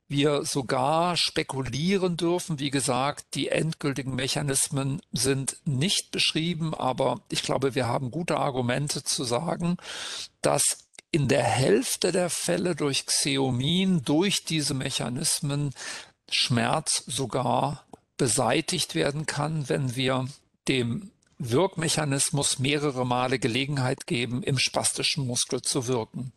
wir 0.08 0.46
sogar 0.46 1.18
spekulieren 1.18 2.18
dürfen. 2.18 2.60
Wie 2.60 2.70
gesagt, 2.70 3.36
die 3.36 3.50
endgültigen 3.50 4.16
Mechanismen 4.16 5.02
sind 5.12 5.58
nicht 5.66 6.12
beschrieben, 6.12 6.74
aber 6.74 7.22
ich 7.30 7.42
glaube, 7.42 7.76
wir 7.76 7.88
haben 7.88 8.12
gute 8.12 8.38
Argumente 8.38 9.04
zu 9.04 9.24
sagen, 9.24 9.78
dass 10.42 10.64
in 11.12 11.28
der 11.28 11.44
Hälfte 11.44 12.12
der 12.12 12.30
Fälle 12.30 12.76
durch 12.76 13.06
Xeomin, 13.06 14.04
durch 14.04 14.44
diese 14.44 14.74
Mechanismen 14.74 15.74
Schmerz 16.30 17.04
sogar 17.08 17.86
beseitigt 18.18 18.96
werden 18.96 19.26
kann, 19.26 19.70
wenn 19.70 19.96
wir 19.96 20.28
dem 20.68 21.12
Wirkmechanismus 21.38 22.60
mehrere 22.60 23.06
Male 23.06 23.40
Gelegenheit 23.40 24.08
geben, 24.08 24.42
im 24.44 24.58
spastischen 24.58 25.28
Muskel 25.28 25.62
zu 25.62 25.88
wirken. 25.88 26.32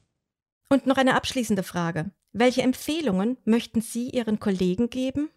Und 0.68 0.86
noch 0.86 0.96
eine 0.96 1.14
abschließende 1.14 1.62
Frage. 1.62 2.10
Welche 2.32 2.62
Empfehlungen 2.62 3.38
möchten 3.44 3.80
Sie 3.80 4.10
Ihren 4.10 4.38
Kollegen 4.38 4.90
geben? 4.90 5.30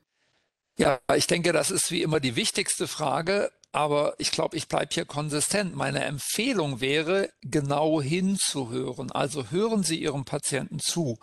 Ja, 0.78 1.00
ich 1.16 1.28
denke, 1.28 1.54
das 1.54 1.72
ist 1.72 1.92
wie 1.92 2.02
immer 2.02 2.20
die 2.20 2.36
wichtigste 2.36 2.88
Frage, 2.88 3.52
aber 3.72 4.16
ich 4.18 4.32
glaube, 4.32 4.58
ich 4.58 4.68
bleibe 4.68 4.94
hier 4.94 5.06
konsistent. 5.06 5.76
Meine 5.76 6.04
Empfehlung 6.04 6.82
wäre, 6.82 7.30
genau 7.42 8.02
hinzuhören. 8.02 9.12
Also 9.12 9.52
hören 9.52 9.84
Sie 9.84 10.02
Ihrem 10.02 10.26
Patienten 10.26 10.80
zu. 10.80 11.20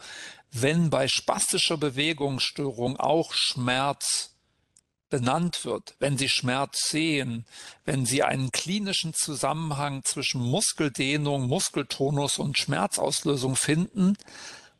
Wenn 0.51 0.91
bei 0.91 1.09
spastischer 1.09 1.77
Bewegungsstörung 1.77 2.97
auch 2.97 3.33
Schmerz 3.35 4.35
benannt 5.11 5.65
wird, 5.65 5.95
wenn 5.99 6.19
Sie 6.19 6.29
Schmerz 6.29 6.89
sehen, 6.89 7.47
wenn 7.85 8.07
Sie 8.07 8.23
einen 8.23 8.51
klinischen 8.51 9.15
Zusammenhang 9.15 10.03
zwischen 10.05 10.41
Muskeldehnung, 10.41 11.47
Muskeltonus 11.49 12.39
und 12.39 12.59
Schmerzauslösung 12.59 13.57
finden 13.57 14.17